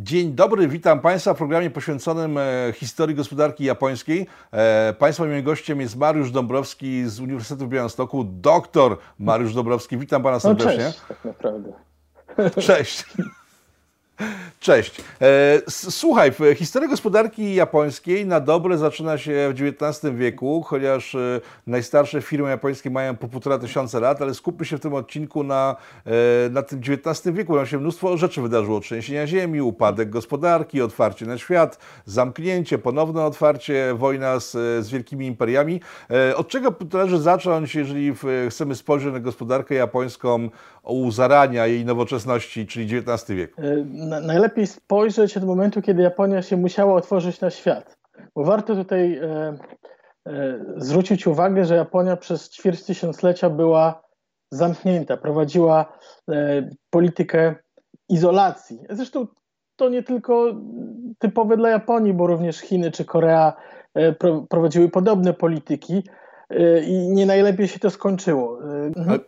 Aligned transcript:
Dzień 0.00 0.32
dobry, 0.32 0.68
witam 0.68 1.00
Państwa 1.00 1.34
w 1.34 1.36
programie 1.36 1.70
poświęconym 1.70 2.38
e, 2.38 2.72
historii 2.74 3.16
gospodarki 3.16 3.64
japońskiej. 3.64 4.26
E, 4.52 4.94
państwa 4.98 5.24
moim 5.24 5.42
gościem 5.42 5.80
jest 5.80 5.96
Mariusz 5.96 6.30
Dąbrowski 6.30 7.08
z 7.08 7.20
Uniwersytetu 7.20 7.66
w 7.66 7.68
Białymstoku, 7.68 8.24
doktor 8.24 8.98
Mariusz 9.18 9.54
Dąbrowski. 9.54 9.98
Witam 9.98 10.22
Pana 10.22 10.40
serdecznie. 10.40 10.84
No 10.84 10.84
cześć, 10.84 11.00
tak 11.08 11.24
naprawdę. 11.24 11.72
Cześć. 12.60 13.04
Cześć. 14.60 15.02
E, 15.20 15.60
słuchaj, 15.68 16.32
historia 16.56 16.88
gospodarki 16.88 17.54
japońskiej 17.54 18.26
na 18.26 18.40
dobre 18.40 18.78
zaczyna 18.78 19.18
się 19.18 19.52
w 19.54 19.62
XIX 19.62 20.14
wieku, 20.14 20.62
chociaż 20.62 21.14
e, 21.14 21.40
najstarsze 21.66 22.22
firmy 22.22 22.48
japońskie 22.48 22.90
mają 22.90 23.16
po 23.16 23.28
półtora 23.28 23.58
tysiąca 23.58 23.98
lat, 24.00 24.22
ale 24.22 24.34
skupmy 24.34 24.64
się 24.64 24.76
w 24.76 24.80
tym 24.80 24.94
odcinku 24.94 25.44
na, 25.44 25.76
e, 26.06 26.10
na 26.50 26.62
tym 26.62 26.80
XIX 26.80 27.36
wieku. 27.36 27.56
Tam 27.56 27.66
się 27.66 27.78
mnóstwo 27.78 28.16
rzeczy 28.16 28.42
wydarzyło. 28.42 28.80
Trzęsienia 28.80 29.26
ziemi, 29.26 29.60
upadek 29.60 30.10
gospodarki, 30.10 30.82
otwarcie 30.82 31.26
na 31.26 31.38
świat, 31.38 31.78
zamknięcie, 32.04 32.78
ponowne 32.78 33.24
otwarcie, 33.24 33.94
wojna 33.94 34.40
z, 34.40 34.52
z 34.84 34.88
wielkimi 34.90 35.26
imperiami. 35.26 35.80
Od 36.36 36.48
czego 36.48 36.74
należy 36.92 37.18
zacząć, 37.18 37.74
jeżeli 37.74 38.14
chcemy 38.50 38.74
spojrzeć 38.74 39.12
na 39.12 39.20
gospodarkę 39.20 39.74
japońską 39.74 40.48
u 40.88 41.10
zarania 41.10 41.66
jej 41.66 41.84
nowoczesności, 41.84 42.66
czyli 42.66 42.96
XIX 42.96 43.38
wiek? 43.38 43.56
najlepiej 44.22 44.66
spojrzeć 44.66 45.36
od 45.36 45.44
momentu, 45.44 45.82
kiedy 45.82 46.02
Japonia 46.02 46.42
się 46.42 46.56
musiała 46.56 46.94
otworzyć 46.94 47.40
na 47.40 47.50
świat. 47.50 47.98
Bo 48.34 48.44
warto 48.44 48.74
tutaj 48.74 49.16
e, 49.16 49.58
e, 50.26 50.64
zwrócić 50.76 51.26
uwagę, 51.26 51.64
że 51.64 51.76
Japonia 51.76 52.16
przez 52.16 52.50
ćwierć 52.50 52.84
tysiąclecia 52.84 53.50
była 53.50 54.02
zamknięta, 54.50 55.16
prowadziła 55.16 55.92
e, 56.30 56.68
politykę 56.90 57.54
izolacji. 58.08 58.78
Zresztą 58.90 59.26
to 59.76 59.88
nie 59.88 60.02
tylko 60.02 60.54
typowe 61.18 61.56
dla 61.56 61.68
Japonii, 61.68 62.14
bo 62.14 62.26
również 62.26 62.58
Chiny 62.58 62.90
czy 62.90 63.04
Korea 63.04 63.52
e, 63.94 64.12
pro, 64.12 64.46
prowadziły 64.48 64.88
podobne 64.88 65.34
polityki 65.34 66.02
e, 66.50 66.80
i 66.84 67.08
nie 67.08 67.26
najlepiej 67.26 67.68
się 67.68 67.78
to 67.78 67.90
skończyło. 67.90 68.58
E, 68.74 69.18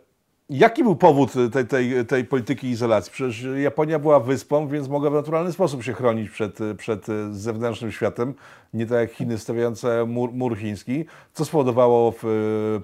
Jaki 0.53 0.83
był 0.83 0.95
powód 0.95 1.33
tej, 1.53 1.67
tej, 1.67 2.05
tej 2.05 2.25
polityki 2.25 2.69
izolacji? 2.69 3.11
Przecież 3.11 3.47
Japonia 3.57 3.99
była 3.99 4.19
wyspą, 4.19 4.67
więc 4.67 4.87
mogła 4.87 5.09
w 5.09 5.13
naturalny 5.13 5.51
sposób 5.51 5.83
się 5.83 5.93
chronić 5.93 6.29
przed, 6.29 6.59
przed 6.77 7.05
zewnętrznym 7.31 7.91
światem, 7.91 8.33
nie 8.73 8.85
tak 8.85 8.99
jak 8.99 9.11
Chiny 9.11 9.37
stawiające 9.37 10.05
mur, 10.05 10.31
mur 10.33 10.57
chiński, 10.57 11.05
co 11.33 11.45
spowodowało 11.45 12.13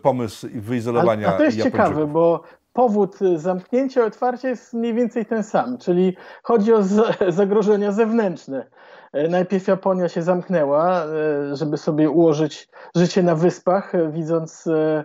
pomysł 0.02 0.48
wyizolowania 0.54 1.28
A, 1.28 1.32
to 1.32 1.44
jest 1.44 1.64
ciekawe, 1.64 2.08
bo 2.08 2.44
powód 2.74 3.18
zamknięcia 3.36 4.02
i 4.02 4.08
otwarcia 4.08 4.50
jest 4.50 4.74
mniej 4.74 4.94
więcej 4.94 5.26
ten 5.26 5.44
sam, 5.44 5.78
czyli 5.78 6.16
chodzi 6.44 6.74
o 6.74 6.84
zagrożenia 7.28 7.92
zewnętrzne. 7.92 8.68
E, 9.14 9.28
najpierw 9.28 9.68
Japonia 9.68 10.09
się 10.09 10.22
zamknęła, 10.22 11.04
e, 11.04 11.56
żeby 11.56 11.78
sobie 11.78 12.09
ułożyć 12.09 12.70
życie 12.96 13.24
na 13.24 13.36
wyspach, 13.36 13.96
e, 13.96 14.12
widząc 14.12 14.68
E, 14.68 15.04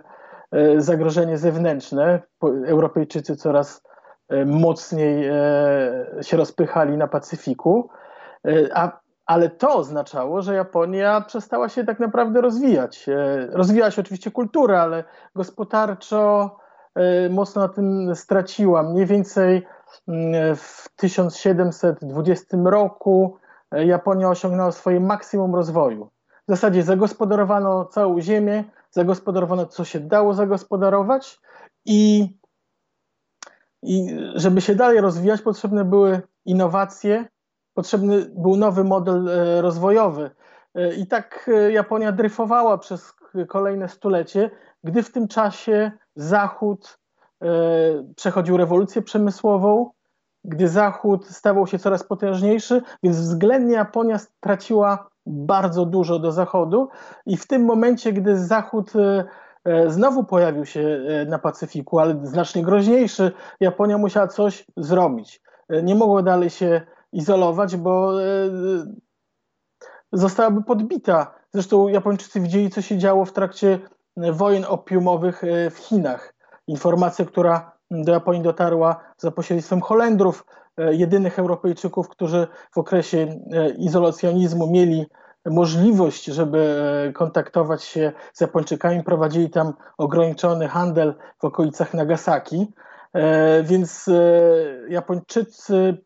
zagrożenie 0.77 1.37
zewnętrzne. 1.37 2.21
Europejczycy 2.65 3.35
coraz 3.35 3.81
e, 4.29 4.45
mocniej 4.45 5.27
e, 5.27 6.23
się 6.23 6.37
rozpychali 6.37 6.97
na 6.97 7.07
Pacyfiku, 7.07 7.89
a, 8.73 8.99
ale 9.25 9.49
to 9.49 9.75
oznaczało, 9.75 10.41
że 10.41 10.55
Japonia 10.55 11.21
przestała 11.21 11.69
się 11.69 11.83
tak 11.83 11.99
naprawdę 11.99 12.41
rozwijać. 12.41 13.05
Rozwijała 13.49 13.91
się 13.91 14.01
oczywiście 14.01 14.31
kultura, 14.31 14.81
ale 14.81 15.03
gospodarczo 15.35 16.55
mocno 17.29 17.61
na 17.61 17.69
tym 17.69 18.15
straciła. 18.15 18.83
Mniej 18.83 19.05
więcej 19.05 19.65
mm, 20.07 20.55
w 20.55 20.89
1720 20.95 22.57
roku 22.65 23.37
Japonia 23.71 24.29
osiągnęła 24.29 24.71
swoje 24.71 24.99
maksimum 24.99 25.55
rozwoju. 25.55 26.09
W 26.47 26.51
zasadzie 26.51 26.83
zagospodarowano 26.83 27.85
całą 27.85 28.21
ziemię, 28.21 28.63
zagospodarowano 28.93 29.65
co 29.65 29.85
się 29.85 29.99
dało 29.99 30.33
zagospodarować 30.33 31.39
i, 31.85 32.29
i 33.83 34.17
żeby 34.35 34.61
się 34.61 34.75
dalej 34.75 35.01
rozwijać, 35.01 35.41
potrzebne 35.41 35.85
były 35.85 36.21
innowacje, 36.45 37.25
potrzebny 37.73 38.31
był 38.35 38.55
nowy 38.55 38.83
model 38.83 39.29
e, 39.29 39.61
rozwojowy. 39.61 40.31
E, 40.75 40.93
I 40.93 41.07
tak 41.07 41.49
e, 41.53 41.71
Japonia 41.71 42.11
dryfowała 42.11 42.77
przez 42.77 43.13
kolejne 43.47 43.89
stulecie, 43.89 44.51
gdy 44.83 45.03
w 45.03 45.11
tym 45.11 45.27
czasie 45.27 45.91
Zachód 46.15 46.99
przechodził 48.15 48.57
rewolucję 48.57 49.01
przemysłową, 49.01 49.91
gdy 50.43 50.67
Zachód 50.67 51.27
stawał 51.27 51.67
się 51.67 51.79
coraz 51.79 52.03
potężniejszy, 52.03 52.81
więc 53.03 53.17
względnie 53.17 53.73
Japonia 53.73 54.17
straciła 54.17 55.09
bardzo 55.25 55.85
dużo 55.85 56.19
do 56.19 56.31
Zachodu 56.31 56.89
i 57.25 57.37
w 57.37 57.47
tym 57.47 57.65
momencie, 57.65 58.13
gdy 58.13 58.37
Zachód 58.37 58.95
e, 58.95 59.25
e, 59.65 59.89
znowu 59.89 60.23
pojawił 60.23 60.65
się 60.65 60.81
e, 60.81 61.25
na 61.25 61.39
Pacyfiku, 61.39 61.99
ale 61.99 62.19
znacznie 62.23 62.63
groźniejszy, 62.63 63.31
Japonia 63.59 63.97
musiała 63.97 64.27
coś 64.27 64.65
zrobić. 64.77 65.41
Nie 65.83 65.95
mogła 65.95 66.23
dalej 66.23 66.49
się 66.49 66.81
izolować, 67.11 67.75
bo 67.75 68.13
zostałaby 70.11 70.63
podbita. 70.63 71.35
Zresztą 71.53 71.87
Japończycy 71.87 72.39
widzieli, 72.39 72.69
co 72.69 72.81
się 72.81 72.97
działo 72.97 73.25
w 73.25 73.33
trakcie 73.33 73.79
wojen 74.17 74.65
opiumowych 74.67 75.41
w 75.71 75.77
Chinach. 75.77 76.33
Informacja, 76.67 77.25
która 77.25 77.72
do 77.91 78.11
Japonii 78.11 78.41
dotarła 78.41 78.99
za 79.17 79.31
pośrednictwem 79.31 79.81
Holendrów, 79.81 80.45
E, 80.77 80.95
jedynych 80.95 81.39
Europejczyków, 81.39 82.09
którzy 82.09 82.47
w 82.71 82.77
okresie 82.77 83.39
e, 83.51 83.69
izolacjonizmu 83.69 84.71
mieli 84.71 85.05
możliwość, 85.45 86.25
żeby 86.25 86.57
e, 87.07 87.13
kontaktować 87.13 87.83
się 87.83 88.11
z 88.33 88.41
Japończykami, 88.41 89.03
prowadzili 89.03 89.49
tam 89.49 89.73
ograniczony 89.97 90.67
handel 90.67 91.13
w 91.39 91.45
okolicach 91.45 91.93
Nagasaki. 91.93 92.67
Więc 93.63 94.09
Japończycy, 94.89 95.97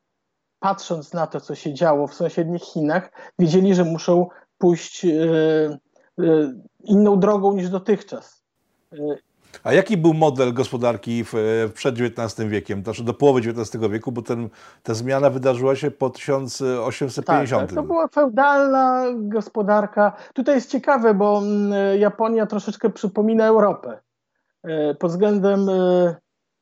patrząc 0.60 1.14
na 1.14 1.28
to, 1.28 1.42
co 1.42 1.56
się 1.56 1.74
działo 1.74 2.08
w 2.08 2.14
sąsiednich 2.14 2.62
Chinach, 2.62 3.12
wiedzieli, 3.40 3.76
że 3.76 3.84
muszą 3.84 4.28
pójść 4.58 5.06
inną 6.84 7.20
drogą 7.20 7.54
niż 7.54 7.70
dotychczas. 7.70 8.44
A 9.64 9.74
jaki 9.74 9.98
był 9.98 10.14
model 10.14 10.54
gospodarki 10.54 11.24
w, 11.24 11.34
przed 11.74 11.96
XIX 12.02 12.50
wiekiem, 12.50 12.84
znaczy 12.84 13.04
do 13.04 13.14
połowy 13.14 13.40
XIX 13.40 13.84
wieku, 13.92 14.12
bo 14.12 14.22
ten, 14.22 14.50
ta 14.84 14.94
zmiana 14.94 15.30
wydarzyła 15.30 15.76
się 15.76 15.92
po 15.92 16.10
1850? 16.10 17.62
Tak, 17.62 17.70
tak, 17.70 17.76
to 17.76 17.84
była 17.84 18.08
feudalna 18.08 19.06
gospodarka. 19.14 20.14
Tutaj 20.34 20.56
jest 20.56 20.72
ciekawe, 20.72 21.14
bo 21.14 21.38
mm, 21.38 22.00
Japonia 22.00 22.46
troszeczkę 22.46 22.90
przypomina 22.90 23.46
Europę. 23.46 24.00
E, 24.64 24.96
pod 24.96 25.12
względem 25.12 25.70
e, 25.70 26.16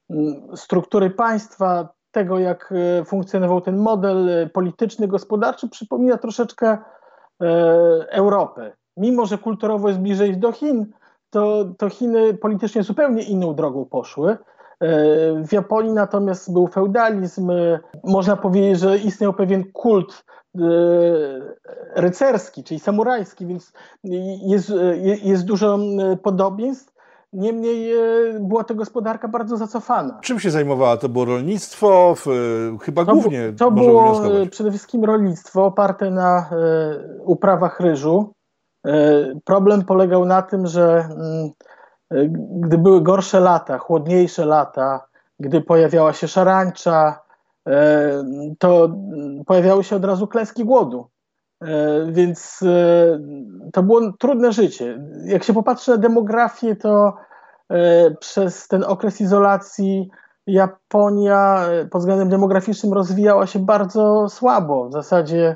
mm, 0.10 0.58
struktury 0.58 1.10
państwa, 1.10 1.90
tego 2.12 2.40
jak 2.40 2.74
e, 3.02 3.06
funkcjonował 3.06 3.62
ten 3.62 3.78
model 3.78 4.50
polityczny, 4.54 5.08
gospodarczy, 5.08 5.70
przypomina 5.70 6.18
troszeczkę 6.18 6.78
Europę. 8.10 8.72
Mimo, 8.98 9.26
że 9.26 9.38
kulturowo 9.38 9.88
jest 9.88 10.00
bliżej 10.00 10.38
do 10.38 10.52
Chin, 10.52 10.94
to, 11.30 11.66
to 11.78 11.90
Chiny 11.90 12.34
politycznie 12.34 12.84
zupełnie 12.84 13.24
inną 13.24 13.56
drogą 13.56 13.86
poszły. 13.86 14.32
E, 14.32 14.38
w 15.48 15.52
Japonii 15.52 15.94
natomiast 15.94 16.54
był 16.54 16.68
feudalizm. 16.68 17.52
Można 18.04 18.36
powiedzieć, 18.36 18.80
że 18.80 18.98
istniał 18.98 19.34
pewien 19.34 19.72
kult 19.72 20.26
e, 20.56 20.62
rycerski, 21.96 22.64
czyli 22.64 22.80
samurajski, 22.80 23.46
więc 23.46 23.74
jest, 24.44 24.74
jest 25.24 25.46
dużo 25.46 25.80
podobieństw. 26.24 26.96
Niemniej 27.34 27.94
była 28.40 28.64
to 28.64 28.76
gospodarka 28.76 29.28
bardzo 29.28 29.58
zacofana. 29.58 30.20
Czym 30.22 30.40
się 30.40 30.52
zajmowała? 30.52 30.98
To 30.98 31.10
było 31.10 31.26
rolnictwo? 31.26 32.16
Chyba 32.82 33.06
to 33.06 33.12
głównie. 33.12 33.54
To 33.58 33.72
było 33.72 34.22
przede 34.52 34.72
wszystkim 34.72 35.04
rolnictwo 35.04 35.66
oparte 35.66 36.12
na 36.12 36.50
uprawach 37.26 37.80
ryżu. 37.80 38.35
E, 38.86 39.26
problem 39.46 39.86
polegał 39.86 40.26
na 40.26 40.42
tym, 40.42 40.68
że 40.68 41.08
mm, 41.12 41.50
e, 42.12 42.26
gdy 42.60 42.78
były 42.78 43.02
gorsze 43.02 43.40
lata, 43.40 43.78
chłodniejsze 43.78 44.46
lata, 44.46 45.06
gdy 45.40 45.62
pojawiała 45.62 46.14
się 46.14 46.28
szarańcza, 46.28 47.20
e, 47.68 48.24
to 48.60 48.90
pojawiały 49.46 49.84
się 49.84 49.96
od 49.96 50.06
razu 50.06 50.28
klęski 50.28 50.66
głodu. 50.66 51.08
Więc 52.08 52.64
to 53.74 53.84
było 53.84 54.12
trudne 54.20 54.52
życie. 54.52 55.02
Jak 55.26 55.44
się 55.44 55.54
popatrzy 55.54 55.92
na 55.92 55.98
demografię, 55.98 56.76
to 56.76 57.14
przez 58.20 58.68
ten 58.68 58.84
okres 58.84 59.22
izolacji 59.22 60.10
Japonia 60.48 61.60
pod 61.92 62.02
względem 62.02 62.30
demograficznym 62.30 62.94
rozwijała 62.94 63.48
się 63.48 63.60
bardzo 63.60 64.30
słabo. 64.30 64.90
W 64.90 64.94
zasadzie 64.94 65.56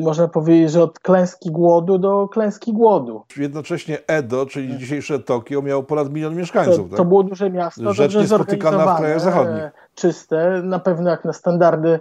można 0.00 0.28
powiedzieć, 0.28 0.70
że 0.70 0.82
od 0.82 0.98
klęski 0.98 1.50
głodu 1.50 1.98
do 1.98 2.28
klęski 2.28 2.72
głodu. 2.72 3.24
Jednocześnie 3.36 3.98
Edo, 4.06 4.46
czyli 4.46 4.78
dzisiejsze 4.78 5.18
Tokio, 5.18 5.62
miało 5.62 5.82
ponad 5.82 6.10
milion 6.10 6.34
mieszkańców. 6.34 6.76
To, 6.76 6.88
tak? 6.88 6.96
to 6.96 7.04
było 7.04 7.22
duże 7.22 7.50
miasto, 7.50 7.92
Rzecz 7.92 8.12
dobrze 8.12 8.28
spotykana 8.28 8.94
w 8.94 8.98
krajach 8.98 9.20
zachodnich. 9.20 9.64
Czyste, 9.94 10.62
na 10.64 10.78
pewno 10.78 11.10
jak 11.10 11.24
na 11.24 11.32
standardy 11.32 12.00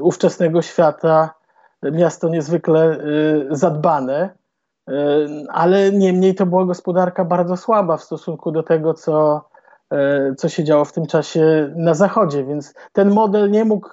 ówczesnego 0.00 0.62
świata, 0.62 1.34
miasto 1.82 2.28
niezwykle 2.28 2.98
zadbane, 3.50 4.30
ale 5.48 5.92
niemniej 5.92 6.34
to 6.34 6.46
była 6.46 6.64
gospodarka 6.64 7.24
bardzo 7.24 7.56
słaba 7.56 7.96
w 7.96 8.02
stosunku 8.02 8.52
do 8.52 8.62
tego, 8.62 8.94
co, 8.94 9.44
co 10.36 10.48
się 10.48 10.64
działo 10.64 10.84
w 10.84 10.92
tym 10.92 11.06
czasie 11.06 11.72
na 11.76 11.94
Zachodzie, 11.94 12.44
więc 12.44 12.74
ten 12.92 13.10
model 13.10 13.50
nie 13.50 13.64
mógł 13.64 13.88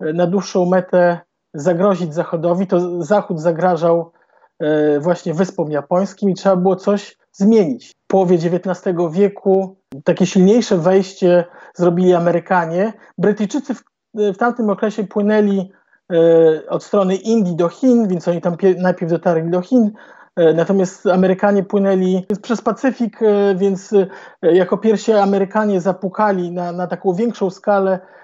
na 0.00 0.26
dłuższą 0.26 0.64
metę 0.64 1.20
zagrozić 1.54 2.14
Zachodowi, 2.14 2.66
to 2.66 3.02
Zachód 3.02 3.40
zagrażał 3.40 4.12
e, 4.58 5.00
właśnie 5.00 5.34
wyspom 5.34 5.70
japońskim 5.70 6.30
i 6.30 6.34
trzeba 6.34 6.56
było 6.56 6.76
coś 6.76 7.18
zmienić. 7.32 7.90
W 7.90 8.06
połowie 8.06 8.36
XIX 8.36 8.96
wieku 9.10 9.76
takie 10.04 10.26
silniejsze 10.26 10.76
wejście 10.76 11.44
zrobili 11.74 12.14
Amerykanie. 12.14 12.92
Brytyjczycy 13.18 13.74
w, 13.74 13.82
w 14.14 14.36
tamtym 14.36 14.70
okresie 14.70 15.04
płynęli 15.04 15.72
e, 16.12 16.68
od 16.68 16.84
strony 16.84 17.16
Indii 17.16 17.56
do 17.56 17.68
Chin, 17.68 18.08
więc 18.08 18.28
oni 18.28 18.40
tam 18.40 18.56
najpierw 18.78 19.10
dotarli 19.10 19.50
do 19.50 19.60
Chin, 19.60 19.92
e, 20.36 20.54
Natomiast 20.54 21.06
Amerykanie 21.06 21.62
płynęli 21.62 22.26
przez 22.42 22.62
Pacyfik, 22.62 23.20
więc 23.56 23.94
jako 24.42 24.78
pierwsi 24.78 25.12
Amerykanie 25.12 25.80
zapukali 25.80 26.52
na, 26.52 26.72
na 26.72 26.86
taką 26.86 27.14
większą 27.14 27.50
skalę 27.50 27.98
E, 27.98 28.17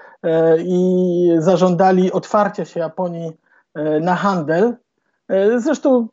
i 0.58 1.30
zażądali 1.38 2.12
otwarcia 2.12 2.64
się 2.64 2.80
Japonii 2.80 3.32
e, 3.74 4.00
na 4.00 4.14
handel. 4.14 4.76
E, 5.28 5.60
zresztą 5.60 6.08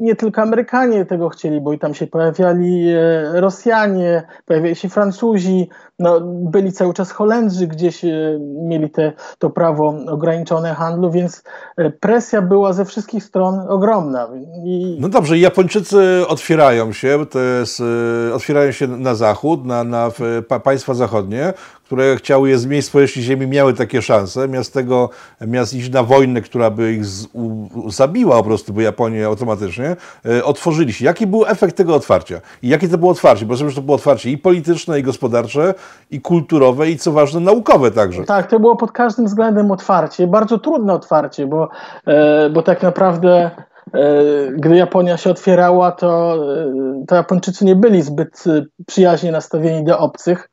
nie 0.00 0.16
tylko 0.16 0.42
Amerykanie 0.42 1.04
tego 1.04 1.28
chcieli, 1.28 1.60
bo 1.60 1.72
i 1.72 1.78
tam 1.78 1.94
się 1.94 2.06
pojawiali 2.06 2.86
Rosjanie, 3.32 4.22
pojawiali 4.46 4.76
się 4.76 4.88
Francuzi, 4.88 5.68
no, 5.98 6.20
byli 6.24 6.72
cały 6.72 6.94
czas 6.94 7.10
Holendrzy, 7.10 7.66
gdzieś 7.66 8.02
mieli 8.40 8.90
te, 8.90 9.12
to 9.38 9.50
prawo 9.50 9.94
ograniczone 10.08 10.74
handlu, 10.74 11.10
więc 11.10 11.42
presja 12.00 12.42
była 12.42 12.72
ze 12.72 12.84
wszystkich 12.84 13.24
stron 13.24 13.60
ogromna. 13.68 14.28
I... 14.64 14.96
No 15.00 15.08
dobrze, 15.08 15.38
Japończycy 15.38 16.24
otwierają 16.28 16.92
się, 16.92 17.26
jest, 17.60 17.82
otwierają 18.34 18.72
się 18.72 18.86
na 18.86 19.14
zachód, 19.14 19.64
na, 19.64 19.84
na 19.84 20.10
państwa 20.64 20.94
zachodnie, 20.94 21.52
które 21.84 22.16
chciały 22.16 22.48
je 22.48 22.58
z 22.58 22.90
powierzchni 22.90 23.22
ziemi, 23.22 23.46
miały 23.46 23.74
takie 23.74 24.02
szanse. 24.02 24.48
Miast 24.48 24.74
tego, 24.74 25.10
miast 25.40 25.74
iść 25.74 25.90
na 25.90 26.02
wojnę, 26.02 26.40
która 26.40 26.70
by 26.70 26.92
ich 26.92 27.04
z, 27.04 27.26
u, 27.32 27.68
zabiła 27.90 28.36
po 28.36 28.44
prostu, 28.44 28.72
by 28.72 28.82
Automatycznie, 29.26 29.96
e, 30.26 30.44
otworzyli 30.44 30.92
się. 30.92 31.04
Jaki 31.04 31.26
był 31.26 31.46
efekt 31.46 31.76
tego 31.76 31.94
otwarcia? 31.94 32.40
I 32.62 32.68
jakie 32.68 32.88
to 32.88 32.98
było 32.98 33.10
otwarcie? 33.10 33.46
Bo 33.46 33.56
że 33.56 33.72
to 33.74 33.82
było 33.82 33.96
otwarcie 33.96 34.30
i 34.30 34.38
polityczne, 34.38 35.00
i 35.00 35.02
gospodarcze, 35.02 35.74
i 36.10 36.20
kulturowe, 36.20 36.90
i 36.90 36.98
co 36.98 37.12
ważne, 37.12 37.40
naukowe 37.40 37.90
także. 37.90 38.24
Tak, 38.24 38.46
to 38.46 38.60
było 38.60 38.76
pod 38.76 38.92
każdym 38.92 39.26
względem 39.26 39.70
otwarcie. 39.70 40.26
Bardzo 40.26 40.58
trudne 40.58 40.92
otwarcie, 40.92 41.46
bo, 41.46 41.68
e, 42.06 42.50
bo 42.50 42.62
tak 42.62 42.82
naprawdę 42.82 43.50
e, 43.94 44.10
gdy 44.52 44.76
Japonia 44.76 45.16
się 45.16 45.30
otwierała, 45.30 45.92
to, 45.92 46.36
to 47.08 47.14
Japończycy 47.14 47.64
nie 47.64 47.76
byli 47.76 48.02
zbyt 48.02 48.44
przyjaźnie 48.86 49.32
nastawieni 49.32 49.84
do 49.84 49.98
obcych. 49.98 50.50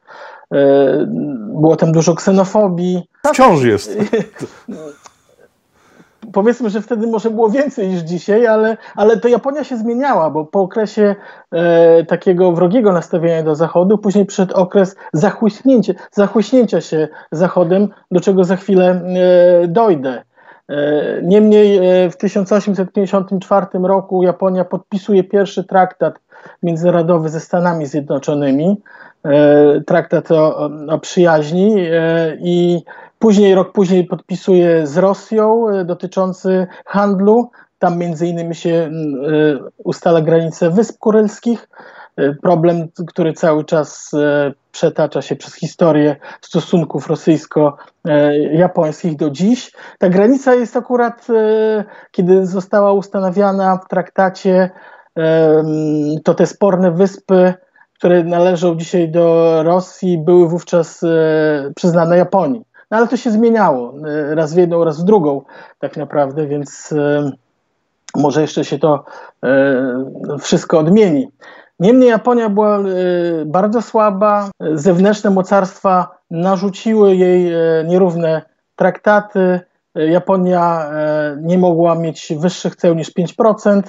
Było 1.62 1.75
tam 1.75 1.92
dużo 1.92 2.16
ksenofobii. 2.16 3.10
Wciąż 3.28 3.63
jest. 3.63 3.98
Powiedzmy, 6.34 6.70
że 6.70 6.81
wtedy 6.81 7.08
może 7.08 7.30
było 7.30 7.50
więcej 7.50 7.88
niż 7.88 8.02
dzisiaj, 8.02 8.48
ale, 8.48 8.78
ale 8.96 9.18
to 9.18 9.28
Japonia 9.28 9.64
się 9.64 9.78
zmieniała, 9.78 10.30
bo 10.30 10.46
po 10.46 10.62
okresie 10.62 11.16
e, 11.52 12.06
takiego 12.06 12.52
wrogiego 12.52 12.92
nastawienia 12.92 13.44
do 13.44 13.56
Zachodu, 13.56 13.98
później 13.98 14.26
przyszedł 14.26 14.56
okres 14.56 14.96
zachłyśnięcia, 15.14 15.94
zachłyśnięcia 16.12 16.81
się 16.81 17.08
Zachodem, 17.31 17.88
do 18.12 18.20
czego 18.20 18.44
za 18.44 18.56
chwilę 18.56 19.02
e, 19.64 19.68
dojdę. 19.68 20.24
E, 20.70 21.22
niemniej 21.24 21.78
e, 21.78 22.10
w 22.10 22.18
1854 22.18 23.66
roku 23.84 24.24
Japonia 24.24 24.66
podpisuje 24.66 25.24
pierwszy 25.24 25.64
traktat 25.64 26.20
międzynarodowy 26.64 27.30
ze 27.30 27.40
Stanami 27.40 27.86
Zjednoczonymi. 27.86 28.81
E, 29.26 29.81
traktat 29.81 30.31
o, 30.31 30.70
o 30.90 31.00
przyjaźni 31.00 31.76
e, 31.80 32.38
i 32.40 32.84
później, 33.19 33.56
rok 33.56 33.71
później 33.71 34.04
podpisuje 34.04 34.88
z 34.88 34.98
Rosją 34.98 35.69
e, 35.69 35.86
dotyczący 35.86 36.68
handlu. 36.86 37.51
Tam 37.80 37.98
między 37.98 38.27
innymi 38.27 38.56
się 38.56 38.92
ustala 39.77 40.21
granice 40.21 40.69
Wysp 40.69 41.00
Kurylskich. 41.00 41.69
Problem, 42.42 42.88
który 43.07 43.33
cały 43.33 43.66
czas 43.66 44.12
przetacza 44.71 45.21
się 45.21 45.36
przez 45.36 45.56
historię 45.56 46.16
stosunków 46.42 47.07
rosyjsko-japońskich 47.07 49.16
do 49.16 49.30
dziś. 49.30 49.71
Ta 50.00 50.10
granica 50.10 50.56
jest 50.56 50.77
akurat, 50.77 51.27
kiedy 52.12 52.45
została 52.45 52.94
ustanowiona 52.94 53.77
w 53.77 53.88
traktacie, 53.88 54.69
to 56.24 56.33
te 56.33 56.45
sporne 56.45 56.92
wyspy 56.92 57.54
które 58.00 58.24
należą 58.24 58.75
dzisiaj 58.75 59.12
do 59.12 59.56
Rosji, 59.63 60.18
były 60.18 60.50
wówczas 60.50 61.04
e, 61.04 61.07
przyznane 61.75 62.18
Japonii. 62.18 62.62
No 62.91 62.97
ale 62.97 63.07
to 63.07 63.18
się 63.18 63.31
zmieniało 63.31 63.94
e, 64.07 64.36
raz 64.36 64.53
w 64.53 64.57
jedną, 64.57 64.83
raz 64.83 65.01
w 65.01 65.06
drugą, 65.06 65.41
tak 65.80 65.97
naprawdę, 65.97 66.47
więc 66.47 66.91
e, 66.91 67.31
może 68.15 68.41
jeszcze 68.41 68.65
się 68.65 68.80
to 68.80 69.06
wszystko 70.39 70.80
odmieni. 70.80 71.27
Niemniej 71.80 72.09
Japonia 72.09 72.50
była 72.50 72.80
bardzo 73.45 73.81
słaba, 73.81 74.50
zewnętrzne 74.74 75.30
mocarstwa 75.30 76.18
narzuciły 76.31 77.15
jej 77.15 77.51
nierówne 77.88 78.41
traktaty. 78.75 79.59
Japonia 79.95 80.92
nie 81.42 81.57
mogła 81.57 81.95
mieć 81.95 82.33
wyższych 82.39 82.75
ceł 82.75 82.95
niż 82.95 83.12
5%. 83.15 83.81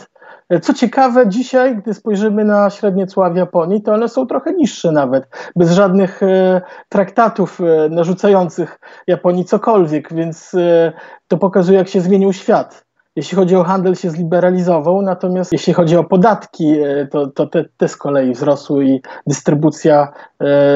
Co 0.62 0.74
ciekawe, 0.74 1.28
dzisiaj, 1.28 1.76
gdy 1.76 1.94
spojrzymy 1.94 2.44
na 2.44 2.70
średnie 2.70 3.06
cła 3.06 3.30
w 3.30 3.36
Japonii, 3.36 3.82
to 3.82 3.92
one 3.92 4.08
są 4.08 4.26
trochę 4.26 4.52
niższe 4.52 4.92
nawet, 4.92 5.28
bez 5.56 5.70
żadnych 5.70 6.22
e, 6.22 6.60
traktatów 6.88 7.60
e, 7.60 7.88
narzucających 7.88 8.80
Japonii 9.06 9.44
cokolwiek, 9.44 10.14
więc 10.14 10.54
e, 10.54 10.92
to 11.28 11.38
pokazuje, 11.38 11.78
jak 11.78 11.88
się 11.88 12.00
zmienił 12.00 12.32
świat. 12.32 12.84
Jeśli 13.16 13.36
chodzi 13.36 13.56
o 13.56 13.64
handel, 13.64 13.94
się 13.94 14.10
zliberalizował, 14.10 15.02
natomiast 15.02 15.52
jeśli 15.52 15.72
chodzi 15.72 15.96
o 15.96 16.04
podatki, 16.04 16.76
to, 17.10 17.26
to 17.26 17.46
te, 17.46 17.64
te 17.76 17.88
z 17.88 17.96
kolei 17.96 18.32
wzrosły 18.32 18.84
i 18.84 19.00
dystrybucja 19.26 20.12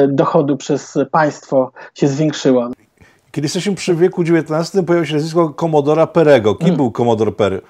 dochodu 0.09 0.57
przez 0.57 0.99
państwo 1.11 1.73
się 1.95 2.09
zwiększyła. 2.09 2.71
Kiedy 3.31 3.45
jesteśmy 3.45 3.75
przy 3.75 3.95
wieku 3.95 4.23
XIX, 4.23 4.85
pojawiło 4.87 5.05
się 5.05 5.15
nazwisko 5.15 5.49
Komodora 5.49 6.07
Perego. 6.07 6.55
Kim 6.55 6.61
hmm. 6.61 6.77
był 6.77 6.91
Komodor 6.93 7.37
Pery? 7.37 7.61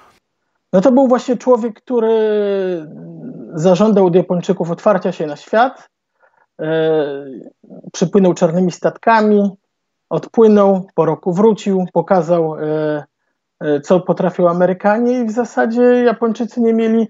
No 0.75 0.81
to 0.81 0.91
był 0.91 1.07
właśnie 1.07 1.37
człowiek, 1.37 1.81
który 1.81 2.11
zażądał 3.53 4.05
od 4.05 4.15
Japończyków 4.15 4.71
otwarcia 4.71 5.11
się 5.11 5.25
na 5.25 5.35
świat, 5.35 5.89
e, 6.61 7.25
przypłynął 7.93 8.33
czarnymi 8.33 8.71
statkami, 8.71 9.51
odpłynął, 10.09 10.87
po 10.95 11.05
roku 11.05 11.33
wrócił, 11.33 11.85
pokazał, 11.93 12.55
e, 12.55 13.03
e, 13.59 13.81
co 13.81 13.99
potrafią 13.99 14.49
Amerykanie 14.49 15.19
i 15.19 15.25
w 15.25 15.31
zasadzie 15.31 15.81
Japończycy 15.81 16.61
nie 16.61 16.73
mieli 16.73 17.07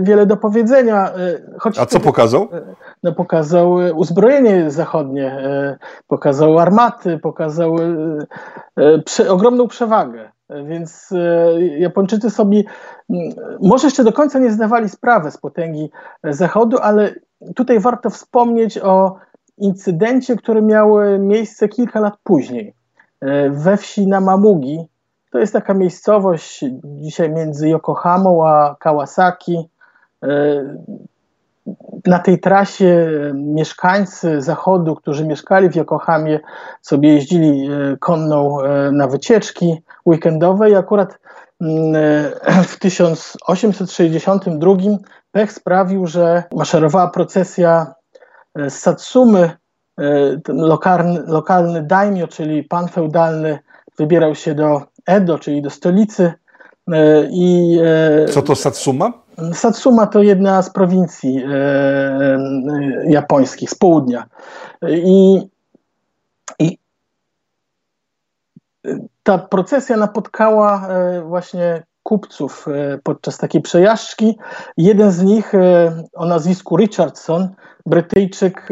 wiele 0.00 0.26
do 0.26 0.36
powiedzenia. 0.36 1.12
Choć 1.58 1.78
A 1.78 1.86
co 1.86 2.00
pokazał? 2.00 2.48
E, 2.52 2.74
no, 3.02 3.12
pokazał 3.12 3.72
uzbrojenie 3.94 4.70
zachodnie, 4.70 5.42
pokazał 6.06 6.58
armaty, 6.58 7.18
pokazał 7.18 7.76
ogromną 9.28 9.68
przewagę. 9.68 10.32
Więc 10.64 11.12
e, 11.12 11.62
Japończycy 11.62 12.30
sobie 12.30 12.62
może 13.60 13.86
jeszcze 13.86 14.04
do 14.04 14.12
końca 14.12 14.38
nie 14.38 14.50
zdawali 14.50 14.88
sprawy 14.88 15.30
z 15.30 15.38
potęgi 15.38 15.90
Zachodu, 16.24 16.78
ale 16.78 17.14
tutaj 17.54 17.80
warto 17.80 18.10
wspomnieć 18.10 18.78
o 18.78 19.16
incydencie, 19.58 20.36
który 20.36 20.62
miał 20.62 20.96
miejsce 21.18 21.68
kilka 21.68 22.00
lat 22.00 22.14
później 22.24 22.74
e, 23.20 23.50
we 23.50 23.76
wsi 23.76 24.06
Namamugi. 24.06 24.88
To 25.30 25.38
jest 25.38 25.52
taka 25.52 25.74
miejscowość 25.74 26.64
dzisiaj 26.84 27.30
między 27.30 27.68
Yokohamą 27.68 28.46
a 28.48 28.76
Kawasaki. 28.80 29.68
E, 32.06 32.10
na 32.10 32.18
tej 32.18 32.40
trasie 32.40 33.08
mieszkańcy 33.34 34.42
zachodu, 34.42 34.94
którzy 34.96 35.26
mieszkali 35.26 35.70
w 35.70 35.74
Yokohamie, 35.74 36.40
sobie 36.82 37.14
jeździli 37.14 37.68
konną 38.00 38.58
na 38.92 39.08
wycieczki 39.08 39.82
weekendowe 40.06 40.70
i 40.70 40.74
akurat 40.74 41.18
mm, 41.60 41.96
e, 41.96 42.62
w 42.72 42.78
1862 42.78 44.76
pech 45.32 45.52
sprawił, 45.52 46.06
że 46.06 46.44
maszerowała 46.56 47.08
procesja 47.08 47.94
z 48.56 48.66
e, 48.66 48.70
Satsumy, 48.70 49.50
e, 50.00 50.36
lokalny, 50.48 51.22
lokalny 51.26 51.82
daimyo, 51.82 52.28
czyli 52.28 52.64
pan 52.64 52.88
feudalny 52.88 53.58
wybierał 53.98 54.34
się 54.34 54.54
do 54.54 54.82
Edo, 55.06 55.38
czyli 55.38 55.62
do 55.62 55.70
stolicy. 55.70 56.32
I, 57.30 57.78
Co 58.30 58.42
to 58.42 58.54
Satsuma? 58.54 59.21
Satsuma 59.52 60.06
to 60.06 60.22
jedna 60.22 60.62
z 60.62 60.70
prowincji 60.70 61.44
japońskich 63.08 63.70
z 63.70 63.74
południa. 63.74 64.24
I, 64.88 65.40
i 66.58 66.78
ta 69.22 69.38
procesja 69.38 69.96
napotkała 69.96 70.88
właśnie 71.22 71.82
kupców 72.02 72.66
podczas 73.02 73.38
takiej 73.38 73.62
przejażdżki. 73.62 74.38
Jeden 74.76 75.12
z 75.12 75.22
nich 75.22 75.52
o 76.14 76.26
nazwisku 76.26 76.76
Richardson, 76.76 77.48
Brytyjczyk, 77.86 78.68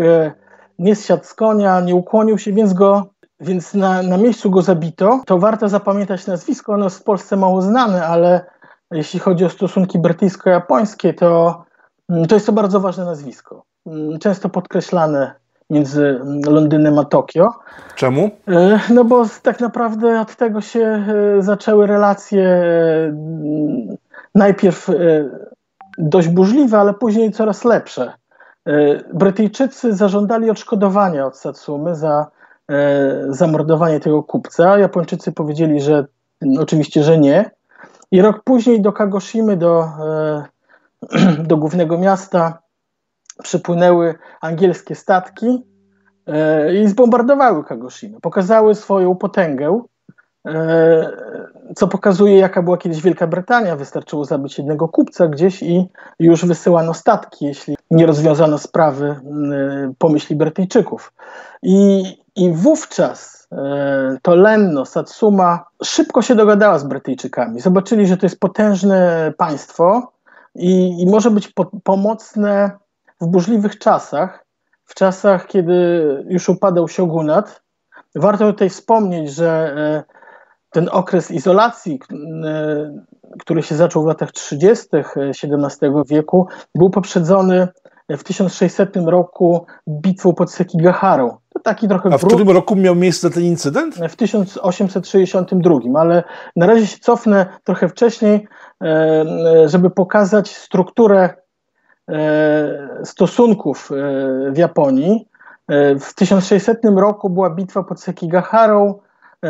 nie 0.78 0.96
zsiadł 0.96 1.24
z 1.24 1.34
konia, 1.34 1.80
nie 1.80 1.94
ukłonił 1.94 2.38
się, 2.38 2.52
więc 2.52 2.72
go 2.72 3.10
więc 3.40 3.74
na, 3.74 4.02
na 4.02 4.16
miejscu 4.16 4.50
go 4.50 4.62
zabito. 4.62 5.20
To 5.26 5.38
warto 5.38 5.68
zapamiętać 5.68 6.26
nazwisko, 6.26 6.72
ono 6.72 6.84
jest 6.84 6.98
w 6.98 7.04
Polsce 7.04 7.36
mało 7.36 7.62
znane, 7.62 8.06
ale 8.06 8.44
jeśli 8.90 9.20
chodzi 9.20 9.44
o 9.44 9.50
stosunki 9.50 9.98
brytyjsko-japońskie, 9.98 11.14
to, 11.14 11.62
mm, 12.08 12.26
to 12.26 12.34
jest 12.34 12.46
to 12.46 12.52
bardzo 12.52 12.80
ważne 12.80 13.04
nazwisko. 13.04 13.62
Mm, 13.86 14.18
często 14.18 14.48
podkreślane 14.48 15.34
między 15.70 16.20
mm, 16.22 16.40
Londynem 16.46 16.98
a 16.98 17.04
Tokio. 17.04 17.48
Czemu? 17.94 18.30
E, 18.48 18.80
no 18.90 19.04
bo 19.04 19.24
tak 19.42 19.60
naprawdę 19.60 20.20
od 20.20 20.36
tego 20.36 20.60
się 20.60 20.80
e, 21.38 21.42
zaczęły 21.42 21.86
relacje 21.86 22.44
e, 22.44 23.12
najpierw 24.34 24.90
dość 25.98 26.28
burzliwe, 26.28 26.78
ale 26.78 26.94
później 26.94 27.32
coraz 27.32 27.64
lepsze. 27.64 28.12
Brytyjczycy 29.14 29.96
zażądali 29.96 30.50
odszkodowania 30.50 31.26
od 31.26 31.38
Satsumy 31.38 31.96
za 31.96 32.26
zamordowanie 33.28 34.00
tego 34.00 34.22
kupca. 34.22 34.78
Japończycy 34.78 35.32
powiedzieli, 35.32 35.80
że 35.80 36.04
oczywiście, 36.58 37.02
że 37.02 37.18
nie. 37.18 37.50
I 38.10 38.22
rok 38.22 38.44
później 38.44 38.80
do 38.80 38.92
Kagoshimy, 38.92 39.56
do, 39.56 39.82
e, 39.82 40.44
do 41.48 41.56
głównego 41.56 41.98
miasta, 41.98 42.58
przypłynęły 43.42 44.14
angielskie 44.40 44.94
statki 44.94 45.66
e, 46.26 46.74
i 46.74 46.88
zbombardowały 46.88 47.64
Kagoshimę. 47.64 48.20
Pokazały 48.20 48.74
swoją 48.74 49.16
potęgę, 49.16 49.82
e, 50.46 51.10
co 51.76 51.88
pokazuje, 51.88 52.38
jaka 52.38 52.62
była 52.62 52.76
kiedyś 52.78 53.02
Wielka 53.02 53.26
Brytania. 53.26 53.76
Wystarczyło 53.76 54.24
zabić 54.24 54.58
jednego 54.58 54.88
kupca 54.88 55.28
gdzieś 55.28 55.62
i 55.62 55.88
już 56.18 56.44
wysyłano 56.44 56.94
statki, 56.94 57.44
jeśli 57.44 57.76
nie 57.90 58.06
rozwiązano 58.06 58.58
sprawy 58.58 59.20
pomyśli 59.98 60.36
Brytyjczyków. 60.36 61.12
I, 61.62 62.02
i 62.36 62.52
wówczas 62.52 63.39
to 64.22 64.34
Lenno, 64.34 64.86
Satsuma 64.86 65.64
szybko 65.84 66.22
się 66.22 66.34
dogadała 66.34 66.78
z 66.78 66.84
Brytyjczykami. 66.84 67.60
Zobaczyli, 67.60 68.06
że 68.06 68.16
to 68.16 68.26
jest 68.26 68.40
potężne 68.40 69.32
państwo 69.38 70.12
i, 70.54 71.02
i 71.02 71.06
może 71.06 71.30
być 71.30 71.48
po, 71.48 71.70
pomocne 71.84 72.70
w 73.20 73.26
burzliwych 73.26 73.78
czasach, 73.78 74.44
w 74.84 74.94
czasach, 74.94 75.46
kiedy 75.46 75.74
już 76.28 76.48
upadał 76.48 76.88
shogunat. 76.88 77.62
Warto 78.14 78.52
tutaj 78.52 78.70
wspomnieć, 78.70 79.32
że 79.32 79.74
e, 79.76 80.04
ten 80.70 80.88
okres 80.92 81.30
izolacji, 81.30 82.00
e, 82.44 83.04
który 83.40 83.62
się 83.62 83.74
zaczął 83.74 84.02
w 84.02 84.06
latach 84.06 84.32
30. 84.32 84.86
XVII 85.16 85.90
wieku, 86.06 86.48
był 86.74 86.90
poprzedzony 86.90 87.68
w 88.08 88.24
1600 88.24 88.96
roku 88.96 89.66
bitwą 89.88 90.34
pod 90.34 90.52
Sekigaharą. 90.52 91.36
To 91.54 91.60
taki 91.60 91.88
trochę 91.88 92.14
A 92.14 92.18
w 92.18 92.24
którym 92.26 92.50
roku 92.50 92.76
miał 92.76 92.94
miejsce 92.94 93.30
ten 93.30 93.42
incydent? 93.42 93.94
W 93.94 94.16
1862, 94.16 96.00
ale 96.00 96.22
na 96.56 96.66
razie 96.66 96.86
się 96.86 96.98
cofnę 96.98 97.46
trochę 97.64 97.88
wcześniej, 97.88 98.48
e, 98.82 99.68
żeby 99.68 99.90
pokazać 99.90 100.56
strukturę 100.56 101.34
e, 102.08 103.00
stosunków 103.04 103.90
e, 103.92 103.94
w 104.52 104.58
Japonii. 104.58 105.26
W 106.00 106.14
1600 106.14 106.78
roku 106.96 107.30
była 107.30 107.50
bitwa 107.50 107.82
pod 107.82 108.00
Sekigaharą, 108.00 108.98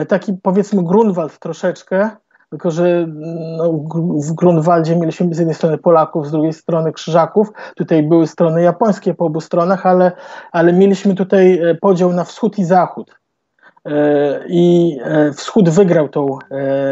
taki 0.09 0.33
powiedzmy 0.43 0.85
Grunwald 0.85 1.39
troszeczkę, 1.39 2.11
tylko 2.51 2.71
że 2.71 3.07
no, 3.57 3.73
w 4.29 4.33
Grunwaldzie 4.33 4.97
mieliśmy 4.97 5.35
z 5.35 5.39
jednej 5.39 5.55
strony 5.55 5.79
Polaków, 5.79 6.27
z 6.27 6.31
drugiej 6.31 6.53
strony 6.53 6.93
Krzyżaków. 6.93 7.49
Tutaj 7.77 8.03
były 8.03 8.27
strony 8.27 8.63
japońskie 8.63 9.15
po 9.15 9.25
obu 9.25 9.41
stronach, 9.41 9.87
ale, 9.87 10.13
ale 10.53 10.73
mieliśmy 10.73 11.15
tutaj 11.15 11.59
e, 11.59 11.75
podział 11.75 12.13
na 12.13 12.25
wschód 12.25 12.59
i 12.59 12.65
zachód. 12.65 13.15
E, 13.85 14.41
I 14.49 14.97
e, 15.05 15.33
wschód 15.33 15.69
wygrał 15.69 16.09
tą 16.09 16.39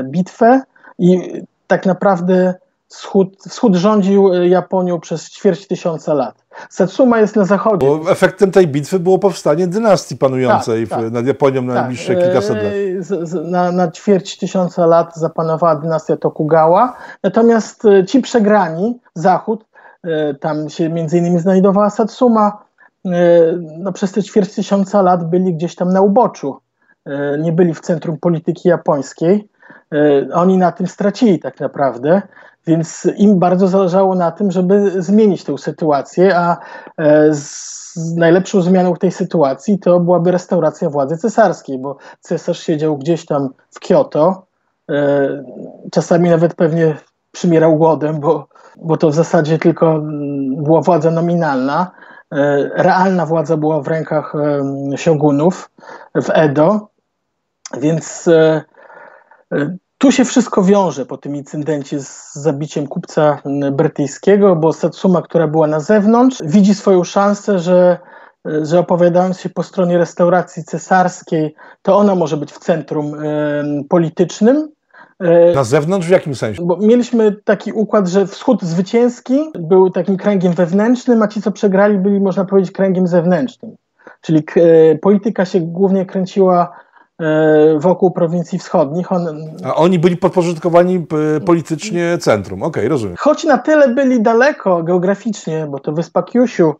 bitwę 0.04 0.62
i 0.98 1.42
tak 1.66 1.86
naprawdę 1.86 2.54
wschód, 2.88 3.36
wschód 3.48 3.74
rządził 3.74 4.32
Japonią 4.32 5.00
przez 5.00 5.30
ćwierć 5.30 5.66
tysiąca 5.66 6.14
lat. 6.14 6.44
Satsuma 6.70 7.18
jest 7.20 7.36
na 7.36 7.44
zachodzie. 7.44 7.86
Bo 7.86 8.10
efektem 8.10 8.50
tej 8.50 8.68
bitwy 8.68 8.98
było 8.98 9.18
powstanie 9.18 9.66
dynastii 9.66 10.16
panującej 10.16 10.88
tak, 10.88 11.00
tak. 11.00 11.12
nad 11.12 11.26
Japonią 11.26 11.62
na 11.62 11.74
tak. 11.74 11.82
najbliższe 11.82 12.16
kilkaset 12.16 12.56
lat. 12.56 12.72
Z, 12.98 13.28
z, 13.28 13.50
na, 13.50 13.72
na 13.72 13.90
ćwierć 13.90 14.38
tysiąca 14.38 14.86
lat 14.86 15.16
zapanowała 15.16 15.76
dynastia 15.76 16.16
Tokugawa, 16.16 16.96
natomiast 17.22 17.84
e, 17.84 18.04
ci 18.04 18.20
przegrani, 18.20 19.00
Zachód, 19.14 19.68
tam 20.40 20.68
się 20.68 20.88
między 20.88 21.18
innymi 21.18 21.38
znajdowała 21.38 21.90
Satsuma, 21.90 22.64
no 23.78 23.92
przez 23.92 24.12
te 24.12 24.22
ćwierć 24.22 24.54
tysiąca 24.54 25.02
lat 25.02 25.30
byli 25.30 25.54
gdzieś 25.54 25.74
tam 25.74 25.92
na 25.92 26.00
uboczu, 26.00 26.60
nie 27.38 27.52
byli 27.52 27.74
w 27.74 27.80
centrum 27.80 28.18
polityki 28.18 28.68
japońskiej. 28.68 29.48
Oni 30.34 30.58
na 30.58 30.72
tym 30.72 30.86
stracili 30.86 31.38
tak 31.38 31.60
naprawdę. 31.60 32.22
Więc 32.68 33.08
im 33.16 33.38
bardzo 33.38 33.68
zależało 33.68 34.14
na 34.14 34.30
tym, 34.30 34.50
żeby 34.50 35.02
zmienić 35.02 35.44
tę 35.44 35.58
sytuację, 35.58 36.36
a 36.36 36.56
e, 36.98 37.30
najlepszą 38.16 38.62
zmianą 38.62 38.96
tej 38.96 39.12
sytuacji 39.12 39.78
to 39.78 40.00
byłaby 40.00 40.30
restauracja 40.30 40.90
władzy 40.90 41.16
cesarskiej, 41.16 41.78
bo 41.78 41.96
cesarz 42.20 42.58
siedział 42.58 42.98
gdzieś 42.98 43.26
tam 43.26 43.48
w 43.70 43.80
Kyoto, 43.80 44.46
e, 44.90 45.28
czasami 45.92 46.30
nawet 46.30 46.54
pewnie 46.54 46.96
przymierał 47.32 47.76
głodem, 47.76 48.20
bo, 48.20 48.48
bo 48.76 48.96
to 48.96 49.10
w 49.10 49.14
zasadzie 49.14 49.58
tylko 49.58 49.90
mm, 49.94 50.62
była 50.62 50.80
władza 50.80 51.10
nominalna. 51.10 51.90
E, 52.32 52.70
realna 52.74 53.26
władza 53.26 53.56
była 53.56 53.80
w 53.80 53.88
rękach 53.88 54.32
siogunów 54.96 55.70
w 56.14 56.30
Edo, 56.30 56.88
więc 57.80 58.28
tu 59.98 60.12
się 60.12 60.24
wszystko 60.24 60.62
wiąże 60.62 61.06
po 61.06 61.16
tym 61.16 61.36
incydencie 61.36 62.00
z 62.00 62.34
zabiciem 62.34 62.86
kupca 62.86 63.42
brytyjskiego, 63.72 64.56
bo 64.56 64.72
Satsuma, 64.72 65.22
która 65.22 65.48
była 65.48 65.66
na 65.66 65.80
zewnątrz, 65.80 66.38
widzi 66.44 66.74
swoją 66.74 67.04
szansę, 67.04 67.58
że, 67.58 67.98
że 68.62 68.78
opowiadając 68.78 69.40
się 69.40 69.48
po 69.48 69.62
stronie 69.62 69.98
restauracji 69.98 70.64
cesarskiej, 70.64 71.54
to 71.82 71.96
ona 71.96 72.14
może 72.14 72.36
być 72.36 72.52
w 72.52 72.58
centrum 72.58 73.14
y, 73.14 73.84
politycznym. 73.88 74.68
E, 75.20 75.54
na 75.54 75.64
zewnątrz 75.64 76.06
w 76.06 76.10
jakim 76.10 76.34
sensie? 76.34 76.62
Bo 76.66 76.76
mieliśmy 76.76 77.36
taki 77.44 77.72
układ, 77.72 78.08
że 78.08 78.26
wschód 78.26 78.62
zwycięski 78.62 79.38
był 79.58 79.90
takim 79.90 80.16
kręgiem 80.16 80.52
wewnętrznym, 80.52 81.22
a 81.22 81.28
ci, 81.28 81.42
co 81.42 81.52
przegrali, 81.52 81.98
byli, 81.98 82.20
można 82.20 82.44
powiedzieć, 82.44 82.72
kręgiem 82.72 83.06
zewnętrznym. 83.06 83.76
Czyli 84.20 84.44
e, 84.56 84.98
polityka 84.98 85.44
się 85.44 85.60
głównie 85.60 86.06
kręciła 86.06 86.72
E, 86.72 86.87
wokół 87.78 88.10
prowincji 88.10 88.58
wschodnich. 88.58 89.12
On... 89.12 89.26
A 89.64 89.74
oni 89.74 89.98
byli 89.98 90.16
podporządkowani 90.16 91.06
e, 91.36 91.40
politycznie 91.40 92.18
centrum, 92.18 92.62
okej, 92.62 92.82
okay, 92.82 92.88
rozumiem. 92.88 93.16
Choć 93.18 93.44
na 93.44 93.58
tyle 93.58 93.88
byli 93.88 94.22
daleko 94.22 94.82
geograficznie, 94.82 95.66
bo 95.70 95.78
to 95.78 95.92
wyspa 95.92 96.22
Kyushu, 96.22 96.74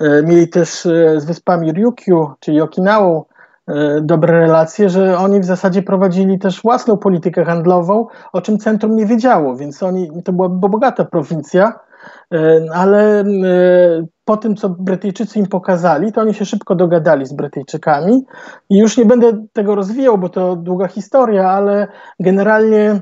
e, 0.00 0.22
mieli 0.22 0.48
też 0.48 0.68
z 1.16 1.24
wyspami 1.24 1.72
Ryukyu, 1.72 2.30
czyli 2.40 2.60
Okinawą, 2.60 3.24
dobre 4.00 4.40
relacje, 4.40 4.88
że 4.88 5.18
oni 5.18 5.40
w 5.40 5.44
zasadzie 5.44 5.82
prowadzili 5.82 6.38
też 6.38 6.62
własną 6.62 6.96
politykę 6.96 7.44
handlową, 7.44 8.06
o 8.32 8.40
czym 8.40 8.58
centrum 8.58 8.96
nie 8.96 9.06
wiedziało, 9.06 9.56
więc 9.56 9.82
oni, 9.82 10.22
to 10.24 10.32
była 10.32 10.48
bogata 10.48 11.04
prowincja, 11.04 11.78
ale 12.72 13.24
po 14.24 14.36
tym, 14.36 14.56
co 14.56 14.68
Brytyjczycy 14.68 15.38
im 15.38 15.46
pokazali, 15.46 16.12
to 16.12 16.20
oni 16.20 16.34
się 16.34 16.44
szybko 16.44 16.74
dogadali 16.74 17.26
z 17.26 17.32
Brytyjczykami. 17.32 18.24
I 18.70 18.78
już 18.78 18.96
nie 18.96 19.04
będę 19.04 19.46
tego 19.52 19.74
rozwijał, 19.74 20.18
bo 20.18 20.28
to 20.28 20.56
długa 20.56 20.88
historia, 20.88 21.50
ale 21.50 21.88
generalnie, 22.20 23.00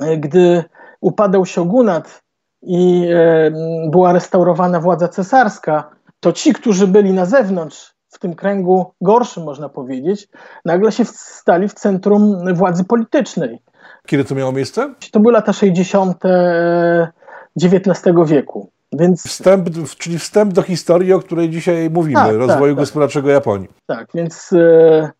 e, 0.00 0.16
gdy 0.16 0.64
upadał 1.00 1.46
siogunat 1.46 2.22
i 2.62 3.08
e, 3.14 3.50
była 3.90 4.12
restaurowana 4.12 4.80
władza 4.80 5.08
cesarska, 5.08 5.90
to 6.20 6.32
ci, 6.32 6.52
którzy 6.52 6.86
byli 6.86 7.12
na 7.12 7.26
zewnątrz, 7.26 7.96
w 8.08 8.18
tym 8.18 8.34
kręgu 8.34 8.92
gorszym, 9.00 9.44
można 9.44 9.68
powiedzieć, 9.68 10.28
nagle 10.64 10.92
się 10.92 11.04
stali 11.04 11.68
w 11.68 11.74
centrum 11.74 12.54
władzy 12.54 12.84
politycznej. 12.84 13.62
Kiedy 14.06 14.24
to 14.24 14.34
miało 14.34 14.52
miejsce? 14.52 14.94
To 15.12 15.20
były 15.20 15.32
lata 15.32 15.52
60. 15.52 16.22
XIX 17.62 18.06
e, 18.06 18.24
wieku. 18.24 18.70
Więc... 18.92 19.22
Wstęp, 19.22 19.68
czyli 19.98 20.18
wstęp 20.18 20.52
do 20.52 20.62
historii, 20.62 21.12
o 21.12 21.18
której 21.18 21.50
dzisiaj 21.50 21.90
mówimy, 21.90 22.20
tak, 22.20 22.36
rozwoju 22.36 22.74
tak, 22.74 22.82
gospodarczego 22.82 23.30
Japonii. 23.30 23.68
Tak, 23.86 24.08
więc 24.14 24.52
e, 24.52 25.10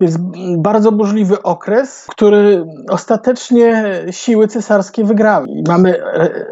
jest 0.00 0.18
bardzo 0.58 0.92
burzliwy 0.92 1.42
okres, 1.42 2.06
który 2.10 2.64
ostatecznie 2.88 3.94
siły 4.10 4.48
cesarskie 4.48 5.04
wygrały. 5.04 5.46
Mamy 5.68 6.02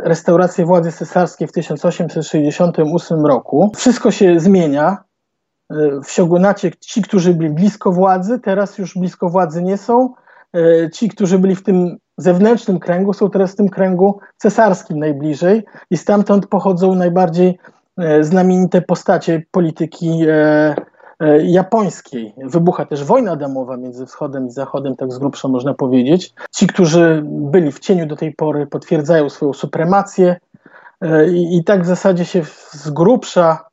restaurację 0.03 0.65
władzy 0.65 0.93
cesarskiej 0.93 1.49
w 1.49 1.53
1868 1.53 3.27
roku. 3.27 3.73
Wszystko 3.77 4.11
się 4.11 4.41
zmienia. 4.41 4.97
w 6.05 6.11
siogunacie 6.11 6.71
ci, 6.81 7.03
którzy 7.03 7.35
byli 7.35 7.51
blisko 7.51 7.93
władzy, 7.93 8.39
teraz 8.39 8.79
już 8.79 8.95
blisko 8.99 9.29
władzy 9.29 9.63
nie 9.63 9.77
są. 9.77 10.15
Ci, 10.93 11.09
którzy 11.09 11.39
byli 11.39 11.57
w 11.57 11.63
tym 11.63 11.97
zewnętrznym 12.17 12.79
kręgu, 12.79 13.13
są 13.13 13.31
teraz 13.31 13.53
w 13.53 13.57
tym 13.57 13.69
kręgu 13.69 14.19
cesarskim 14.37 14.99
najbliżej 14.99 15.65
i 15.91 15.97
stamtąd 15.97 16.47
pochodzą 16.47 16.95
najbardziej 16.95 17.59
znamienite 18.21 18.83
postacie 18.83 19.43
polityki 19.51 20.27
E, 21.21 21.47
japońskiej. 21.47 22.35
Wybucha 22.45 22.87
też 22.87 23.05
wojna 23.05 23.37
domowa 23.37 23.77
między 23.77 24.07
wschodem 24.07 24.47
i 24.47 24.51
zachodem, 24.51 24.97
tak 24.97 25.13
z 25.13 25.19
grubsza 25.19 25.49
można 25.49 25.75
powiedzieć. 25.75 26.35
Ci, 26.57 26.67
którzy 26.67 27.23
byli 27.25 27.73
w 27.73 27.79
cieniu 27.79 28.07
do 28.07 28.17
tej 28.17 28.35
pory, 28.35 28.67
potwierdzają 28.67 29.31
swoją 29.31 29.53
supremację 29.53 30.37
e, 31.01 31.29
i, 31.29 31.57
i 31.57 31.65
tak 31.65 31.83
w 31.83 31.87
zasadzie 31.87 32.25
się 32.25 32.45
z 32.71 32.91
grubsza, 32.91 33.65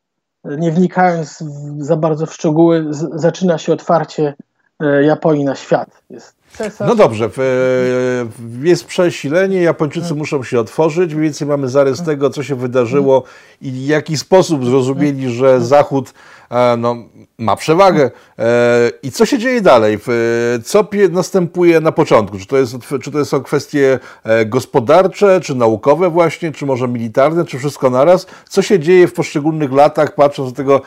nie 0.46 0.72
wnikając 0.72 1.44
za 1.78 1.96
bardzo 1.96 2.26
w 2.26 2.34
szczegóły, 2.34 2.86
z, 2.90 3.10
zaczyna 3.14 3.58
się 3.58 3.74
otwarcie 3.74 4.34
e, 4.80 5.04
Japonii 5.04 5.46
na 5.46 5.56
świat. 5.56 6.04
Jest 6.10 6.43
cesarz. 6.58 6.88
No 6.90 6.96
dobrze, 6.96 7.30
jest 8.64 8.86
przesilenie, 8.86 9.62
Japończycy 9.62 10.02
hmm. 10.02 10.18
muszą 10.18 10.44
się 10.44 10.60
otworzyć, 10.60 11.14
mniej 11.14 11.24
więcej 11.24 11.48
mamy 11.48 11.70
zarys 11.70 11.98
hmm. 11.98 12.16
tego, 12.16 12.30
co 12.30 12.44
się 12.44 12.56
wydarzyło 12.56 13.24
i 13.62 13.72
w 13.72 13.86
jaki 13.86 14.18
sposób 14.18 14.66
zrozumieli, 14.66 15.30
że 15.30 15.62
Zachód 15.62 16.14
no, 16.78 16.96
ma 17.38 17.56
przewagę. 17.56 18.12
E, 18.40 18.92
I 19.04 19.12
co 19.12 19.26
się 19.26 19.38
dzieje 19.38 19.62
dalej? 19.62 20.00
Co 20.64 20.88
następuje 21.12 21.80
na 21.80 21.92
początku? 21.92 22.40
Czy 22.40 22.48
to, 22.48 22.58
jest, 22.58 22.76
czy 23.04 23.12
to 23.12 23.26
są 23.26 23.44
kwestie 23.44 24.00
e, 24.24 24.46
gospodarcze, 24.46 25.42
czy 25.42 25.56
naukowe 25.56 26.10
właśnie, 26.10 26.52
czy 26.52 26.66
może 26.66 26.88
militarne, 26.88 27.46
czy 27.46 27.60
wszystko 27.60 27.90
naraz? 27.90 28.28
Co 28.50 28.62
się 28.62 28.80
dzieje 28.80 29.08
w 29.08 29.14
poszczególnych 29.14 29.72
latach, 29.72 30.16
patrząc 30.16 30.50
do 30.50 30.56
tego 30.56 30.82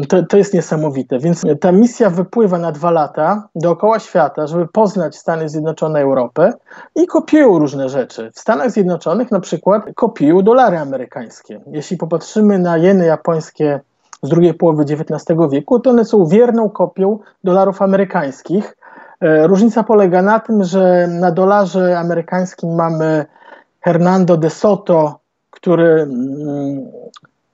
to, 0.08 0.23
to 0.23 0.38
jest 0.38 0.54
niesamowite. 0.54 1.19
Więc 1.19 1.41
ta 1.62 1.71
misja 1.71 2.10
wypływa 2.10 2.58
na 2.58 2.71
dwa 2.71 2.91
lata 2.91 3.47
dookoła 3.56 3.99
świata, 3.99 4.47
żeby 4.47 4.67
poznać 4.67 5.17
Stany 5.17 5.49
Zjednoczone, 5.49 6.02
Europę 6.02 6.54
i 6.95 7.08
kopiują 7.08 7.60
różne 7.60 7.89
rzeczy. 7.89 8.32
W 8.34 8.39
Stanach 8.39 8.71
Zjednoczonych 8.71 9.32
na 9.32 9.39
przykład 9.39 9.84
kopiują 9.95 10.41
dolary 10.41 10.78
amerykańskie. 10.78 11.62
Jeśli 11.67 11.97
popatrzymy 11.97 12.60
na 12.60 12.78
jeny 12.78 13.06
japońskie 13.06 13.80
z 14.23 14.30
drugiej 14.30 14.54
połowy 14.54 14.84
XIX 14.84 15.39
wieku, 15.52 15.80
to 15.80 15.89
one 15.89 16.06
są 16.06 16.26
wierną 16.26 16.69
kopią 16.69 17.19
dolarów 17.43 17.82
amerykańskich. 17.82 18.78
E, 19.21 19.47
różnica 19.47 19.84
polega 19.84 20.21
na 20.21 20.39
tym, 20.39 20.63
że 20.63 21.08
na 21.08 21.32
dolarze 21.32 21.99
amerykańskim 21.99 22.76
mamy 22.76 23.26
Hernando 23.82 24.38
de 24.38 24.49
Soto, 24.49 25.19
który 25.49 26.02
mm, 26.02 26.91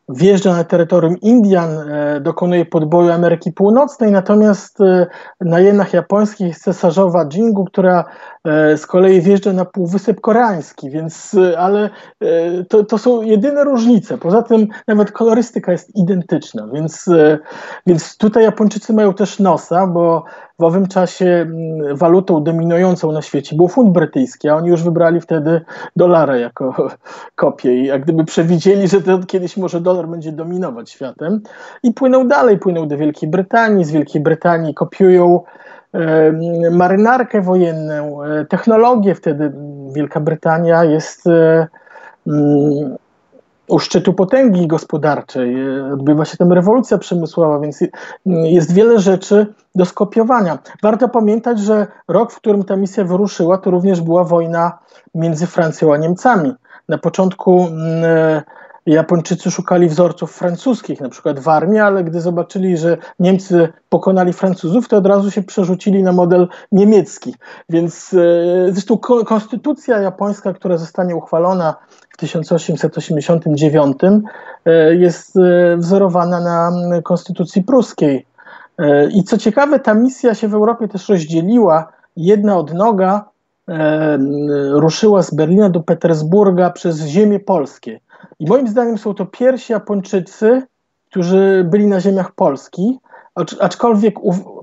wjeżdża 0.10 0.54
na 0.54 0.64
terytorium 0.64 1.20
Indian, 1.22 1.70
e, 1.70 2.20
dokonuje 2.22 2.66
podboju 2.66 3.12
Ameryki 3.12 3.52
Północnej, 3.52 4.12
natomiast 4.12 4.82
e, 4.82 5.08
na 5.42 5.60
jenach 5.60 5.94
japońskich 5.94 6.48
jest 6.48 6.64
cesarzowa 6.64 7.26
Jingu, 7.34 7.66
która 7.66 8.06
z 8.78 8.86
kolei 8.86 9.22
wjeżdża 9.22 9.54
na 9.54 9.66
Półwysep 9.66 10.22
Koreański, 10.22 10.90
więc, 10.90 11.36
ale 11.58 11.90
to, 12.70 12.84
to 12.84 12.98
są 12.98 13.22
jedyne 13.22 13.64
różnice. 13.64 14.18
Poza 14.18 14.44
tym 14.44 14.68
nawet 14.88 15.12
kolorystyka 15.12 15.72
jest 15.72 15.96
identyczna, 15.96 16.68
więc, 16.74 17.06
więc 17.88 18.18
tutaj 18.18 18.44
Japończycy 18.44 18.94
mają 18.94 19.14
też 19.14 19.40
nosa, 19.40 19.88
bo 19.88 20.24
w 20.60 20.64
owym 20.64 20.88
czasie 20.88 21.26
mm, 21.26 21.98
walutą 21.98 22.44
dominującą 22.44 23.12
na 23.12 23.22
świecie 23.22 23.56
był 23.56 23.68
funt 23.68 23.92
brytyjski, 23.92 24.50
a 24.50 24.56
oni 24.56 24.70
już 24.70 24.84
wybrali 24.84 25.22
wtedy 25.22 25.62
dolara 25.96 26.38
jako 26.38 26.88
kopię. 27.36 27.76
I 27.76 27.86
jak 27.86 28.04
gdyby 28.04 28.26
przewidzieli, 28.26 28.88
że 28.88 29.02
to 29.02 29.20
kiedyś 29.20 29.58
może 29.58 29.82
dolar 29.82 30.08
będzie 30.08 30.32
dominować 30.32 30.90
światem. 30.90 31.42
I 31.84 31.94
płyną 31.94 32.28
dalej, 32.28 32.58
płyną 32.58 32.88
do 32.88 32.98
Wielkiej 32.98 33.30
Brytanii, 33.30 33.86
z 33.86 33.92
Wielkiej 33.92 34.22
Brytanii 34.22 34.74
kopiują 34.74 35.44
e, 35.44 35.79
marynarkę 36.72 37.42
wojenną, 37.42 38.24
e, 38.24 38.46
technologię 38.46 39.16
wtedy 39.16 39.52
Wielka 39.94 40.20
Brytania 40.20 40.84
jest 40.84 41.28
e, 41.28 41.68
u 43.68 43.80
szczytu 43.80 44.14
potęgi 44.14 44.68
gospodarczej. 44.68 45.56
Odbywa 45.94 46.26
się 46.26 46.38
tam 46.38 46.54
rewolucja 46.54 46.98
przemysłowa, 46.98 47.60
więc 47.60 47.80
jest 48.26 48.74
wiele 48.74 49.00
rzeczy 49.00 49.54
do 49.76 49.86
skopiowania. 49.86 50.58
Warto 50.84 51.10
pamiętać, 51.10 51.60
że 51.60 51.88
rok, 52.08 52.32
w 52.32 52.36
którym 52.36 52.64
ta 52.64 52.76
misja 52.76 53.04
wyruszyła, 53.04 53.58
to 53.58 53.72
również 53.72 54.02
była 54.02 54.24
wojna 54.24 54.80
między 55.16 55.48
Francją 55.48 55.94
a 55.94 55.98
Niemcami. 55.98 56.54
Na 56.90 56.98
początku 56.98 57.68
Japończycy 58.86 59.52
szukali 59.52 59.90
wzorców 59.90 60.32
francuskich, 60.32 61.02
na 61.02 61.10
przykład 61.10 61.40
w 61.40 61.48
armii, 61.48 61.80
ale 61.80 62.04
gdy 62.04 62.22
zobaczyli, 62.22 62.78
że 62.78 62.98
Niemcy 63.20 63.70
pokonali 63.90 64.34
Francuzów, 64.34 64.88
to 64.88 64.98
od 64.98 65.06
razu 65.06 65.32
się 65.32 65.44
przerzucili 65.44 66.04
na 66.04 66.12
model 66.12 66.48
niemiecki. 66.72 67.36
Więc 67.70 68.14
e, 68.14 68.72
zresztą 68.72 68.98
konstytucja 69.26 70.00
japońska, 70.00 70.54
która 70.54 70.78
zostanie 70.78 71.16
uchwalona 71.16 71.76
w 72.10 72.18
1889, 72.18 73.98
e, 74.66 74.96
jest 74.96 75.38
e, 75.38 75.78
wzorowana 75.78 76.40
na 76.40 76.72
konstytucji 77.02 77.64
pruskiej. 77.64 78.26
I 79.14 79.24
co 79.24 79.38
ciekawe, 79.38 79.80
ta 79.80 79.94
misja 79.94 80.36
się 80.36 80.48
w 80.48 80.54
Europie 80.54 80.88
też 80.88 81.10
rozdzieliła. 81.10 81.88
Jedna 82.18 82.58
odnoga 82.58 83.30
ruszyła 84.72 85.22
z 85.24 85.34
Berlina 85.34 85.70
do 85.70 85.80
Petersburga 85.80 86.70
przez 86.70 87.02
ziemię 87.02 87.40
polskie. 87.40 88.00
I 88.40 88.46
moim 88.46 88.68
zdaniem 88.68 88.98
są 88.98 89.14
to 89.14 89.26
pierwsi 89.26 89.74
Japończycy, 89.74 90.68
którzy 91.10 91.66
byli 91.70 91.88
na 91.88 92.02
ziemiach 92.02 92.32
Polski, 92.32 93.00
aczkolwiek 93.60 94.16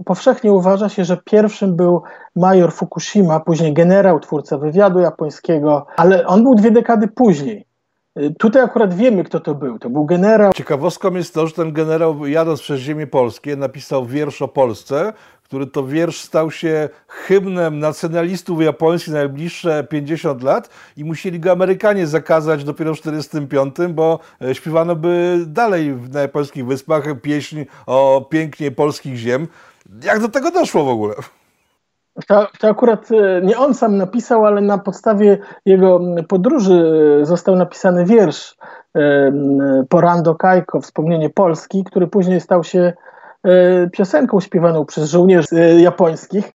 powszechnie 0.05 0.53
uważa 0.53 0.89
się, 0.89 1.05
że 1.05 1.17
pierwszym 1.25 1.77
był 1.77 2.03
major 2.37 2.73
Fukushima, 2.73 3.41
później 3.41 3.73
generał, 3.73 4.21
twórca 4.21 4.59
wywiadu 4.59 5.01
japońskiego, 5.01 5.87
ale 5.97 6.27
on 6.27 6.43
był 6.43 6.55
dwie 6.55 6.71
dekady 6.71 7.09
później. 7.09 7.67
Tutaj 8.39 8.63
akurat 8.63 8.95
wiemy, 8.95 9.25
kto 9.25 9.41
to 9.41 9.55
był. 9.55 9.79
To 9.79 9.91
był 9.91 10.05
generał. 10.05 10.53
Ciekawostką 10.53 11.15
jest 11.15 11.35
to, 11.35 11.47
że 11.47 11.55
ten 11.55 11.73
generał, 11.73 12.27
jadąc 12.27 12.61
przez 12.61 12.81
ziemię 12.81 13.07
polskie, 13.07 13.57
napisał 13.57 14.07
wiersz 14.07 14.43
o 14.43 14.49
Polsce, 14.49 15.13
który 15.47 15.67
to 15.67 15.87
wiersz 15.87 16.21
stał 16.21 16.51
się 16.51 16.89
hymnem 17.09 17.79
nacjonalistów 17.79 18.63
japońskich 18.63 19.15
najbliższe 19.15 19.85
50 19.85 20.43
lat 20.43 20.71
i 20.97 21.05
musieli 21.05 21.41
go 21.41 21.53
Amerykanie 21.53 22.07
zakazać 22.07 22.65
dopiero 22.65 22.95
w 22.95 22.99
1945, 22.99 23.95
bo 23.95 24.19
e, 24.43 24.55
śpiewano 24.55 24.97
by 24.97 25.45
dalej 25.47 25.97
na 26.13 26.21
japońskich 26.21 26.67
wyspach 26.67 27.05
pieśń 27.23 27.65
o 27.87 28.27
pięknie 28.31 28.71
polskich 28.71 29.17
ziem. 29.17 29.49
Jak 30.03 30.21
do 30.21 30.29
tego 30.29 30.51
doszło 30.51 30.85
w 30.85 30.89
ogóle? 30.89 31.15
To, 32.29 32.47
to, 32.59 32.69
akurat 32.69 33.09
e, 33.13 33.43
nie 33.43 33.59
on 33.59 33.75
sam 33.75 33.97
napisał, 33.97 34.47
ale 34.47 34.61
na 34.61 34.79
podstawie 34.79 35.39
jego 35.67 36.01
podróży 36.29 36.83
został 37.23 37.57
napisany 37.57 38.05
wiersz 38.05 38.57
e, 38.97 39.33
Porando 39.89 40.35
Kajko, 40.35 40.81
Wspomnienie 40.81 41.31
Polski, 41.31 41.85
który 41.85 42.07
później 42.07 42.41
stał 42.41 42.65
się 42.65 42.81
e, 42.81 42.95
piosenką 43.93 44.41
śpiewaną 44.41 44.85
przez 44.87 45.11
żołnierzy 45.11 45.81
japońskich. 45.81 46.53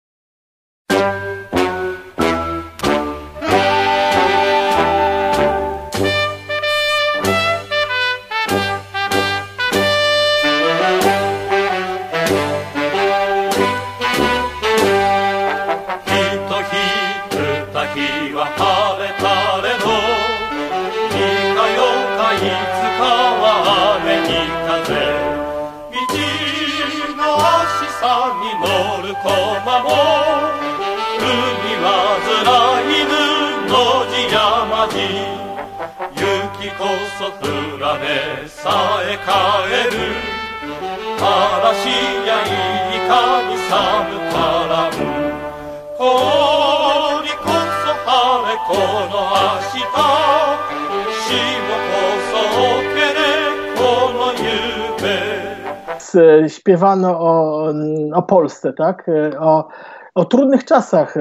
Śpiewano 56.68 57.20
o, 57.20 57.64
o 58.14 58.22
Polsce, 58.22 58.72
tak? 58.72 59.10
O, 59.40 59.68
o 60.14 60.24
trudnych 60.24 60.64
czasach 60.64 61.16
e, 61.16 61.20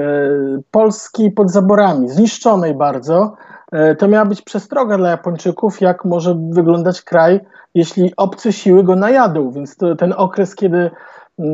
Polski 0.70 1.30
pod 1.30 1.50
zaborami, 1.50 2.08
zniszczonej 2.08 2.74
bardzo. 2.74 3.34
E, 3.72 3.94
to 3.94 4.08
miała 4.08 4.24
być 4.24 4.42
przestroga 4.42 4.98
dla 4.98 5.10
Japończyków, 5.10 5.80
jak 5.80 6.04
może 6.04 6.36
wyglądać 6.50 7.02
kraj, 7.02 7.40
jeśli 7.74 8.12
obce 8.16 8.52
siły 8.52 8.84
go 8.84 8.96
najadą. 8.96 9.50
Więc 9.50 9.76
to, 9.76 9.96
ten 9.96 10.14
okres, 10.16 10.54
kiedy 10.54 10.90
e, 11.38 11.52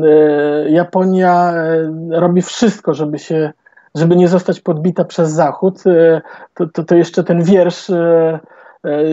Japonia 0.69 1.53
robi 2.09 2.41
wszystko, 2.41 2.93
żeby 2.93 3.19
się, 3.19 3.53
żeby 3.95 4.15
nie 4.15 4.27
zostać 4.27 4.59
podbita 4.59 5.05
przez 5.05 5.31
Zachód, 5.31 5.83
to, 6.53 6.67
to, 6.67 6.83
to 6.83 6.95
jeszcze 6.95 7.23
ten 7.23 7.43
wiersz 7.43 7.91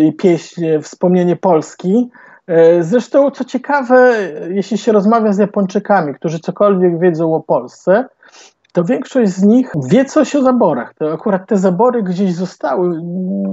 i 0.02 0.12
pieśń, 0.12 0.64
wspomnienie 0.82 1.36
Polski, 1.36 2.10
E, 2.46 2.82
zresztą, 2.82 3.30
co 3.30 3.44
ciekawe, 3.44 4.14
jeśli 4.48 4.78
się 4.78 4.92
rozmawia 4.92 5.32
z 5.32 5.38
Japończykami, 5.38 6.14
którzy 6.14 6.38
cokolwiek 6.38 6.98
wiedzą 6.98 7.34
o 7.34 7.40
Polsce, 7.40 8.04
to 8.72 8.84
większość 8.84 9.32
z 9.32 9.42
nich 9.42 9.72
wie 9.90 10.04
coś 10.04 10.36
o 10.36 10.42
zaborach. 10.42 10.94
To 10.94 11.12
akurat 11.12 11.48
te 11.48 11.56
zabory 11.56 12.02
gdzieś 12.02 12.34
zostały 12.34 13.00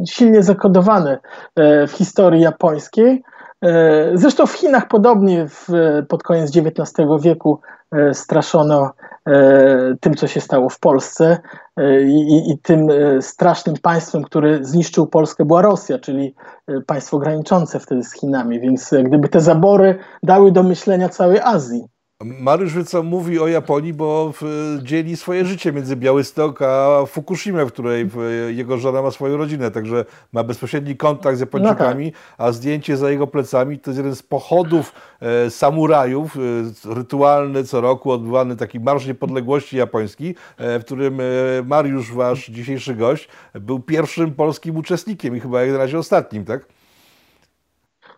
silnie 0.09 0.43
zakodowane 0.43 1.19
e, 1.55 1.87
w 1.87 1.91
historii 1.91 2.41
japońskiej. 2.41 3.23
E, 3.61 4.11
zresztą 4.13 4.45
w 4.45 4.53
Chinach 4.53 4.87
podobnie 4.87 5.47
w, 5.47 5.67
pod 6.07 6.23
koniec 6.23 6.57
XIX 6.57 7.07
wieku 7.21 7.59
straszono 8.13 8.91
tym, 9.99 10.13
co 10.13 10.27
się 10.27 10.41
stało 10.41 10.69
w 10.69 10.79
Polsce 10.79 11.37
i, 12.05 12.51
i, 12.51 12.59
tym 12.59 12.87
strasznym 13.21 13.75
państwem, 13.81 14.23
które 14.23 14.63
zniszczył 14.63 15.07
Polskę, 15.07 15.45
była 15.45 15.61
Rosja, 15.61 15.99
czyli 15.99 16.35
państwo 16.85 17.19
graniczące 17.19 17.79
wtedy 17.79 18.03
z 18.03 18.13
Chinami. 18.13 18.59
Więc 18.59 18.93
gdyby 19.03 19.29
te 19.29 19.41
zabory 19.41 19.99
dały 20.23 20.51
do 20.51 20.63
myślenia 20.63 21.09
całej 21.09 21.39
Azji. 21.39 21.87
Mariusz 22.23 22.73
Wyca 22.73 23.01
mówi 23.01 23.39
o 23.39 23.47
Japonii, 23.47 23.93
bo 23.93 24.33
dzieli 24.83 25.17
swoje 25.17 25.45
życie 25.45 25.71
między 25.71 25.95
Białystok 25.95 26.61
a 26.61 27.05
Fukushima, 27.05 27.65
w 27.65 27.67
której 27.67 28.09
jego 28.49 28.77
żona 28.77 29.01
ma 29.01 29.11
swoją 29.11 29.37
rodzinę, 29.37 29.71
także 29.71 30.05
ma 30.33 30.43
bezpośredni 30.43 30.97
kontakt 30.97 31.37
z 31.37 31.39
Japończykami, 31.39 32.05
no 32.05 32.11
tak. 32.11 32.19
a 32.37 32.51
zdjęcie 32.51 32.97
za 32.97 33.11
jego 33.11 33.27
plecami 33.27 33.79
to 33.79 33.91
jest 33.91 33.97
jeden 33.97 34.15
z 34.15 34.23
pochodów 34.23 34.93
e, 35.21 35.49
samurajów, 35.49 36.37
e, 36.37 36.93
rytualny 36.95 37.63
co 37.63 37.81
roku 37.81 38.11
odbywany 38.11 38.55
taki 38.55 38.79
Marsz 38.79 39.07
Niepodległości 39.07 39.77
Japoński, 39.77 40.35
e, 40.57 40.79
w 40.79 40.85
którym 40.85 41.17
Mariusz, 41.65 42.13
wasz 42.13 42.47
dzisiejszy 42.47 42.95
gość, 42.95 43.29
był 43.53 43.79
pierwszym 43.79 44.33
polskim 44.33 44.77
uczestnikiem 44.77 45.35
i 45.35 45.39
chyba 45.39 45.61
jak 45.61 45.71
na 45.71 45.77
razie 45.77 45.99
ostatnim, 45.99 46.45
tak? 46.45 46.65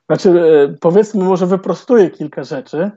Znaczy, 0.05 0.33
powiedzmy, 0.79 1.23
może 1.23 1.47
wyprostuję 1.47 2.09
kilka 2.09 2.43
rzeczy. 2.43 2.91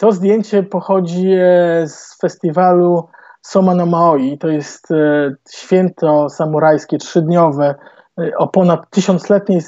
To 0.00 0.12
zdjęcie 0.12 0.62
pochodzi 0.62 1.32
e, 1.32 1.84
z 1.86 2.18
festiwalu 2.20 3.08
Soma 3.42 3.74
no 3.74 3.86
Maoi. 3.86 4.38
To 4.38 4.48
jest 4.48 4.90
e, 4.90 5.30
święto 5.50 6.28
samurajskie, 6.28 6.98
trzydniowe, 6.98 7.74
e, 8.20 8.36
o 8.36 8.48
ponad 8.48 8.90
tysiącletniej 8.90 9.60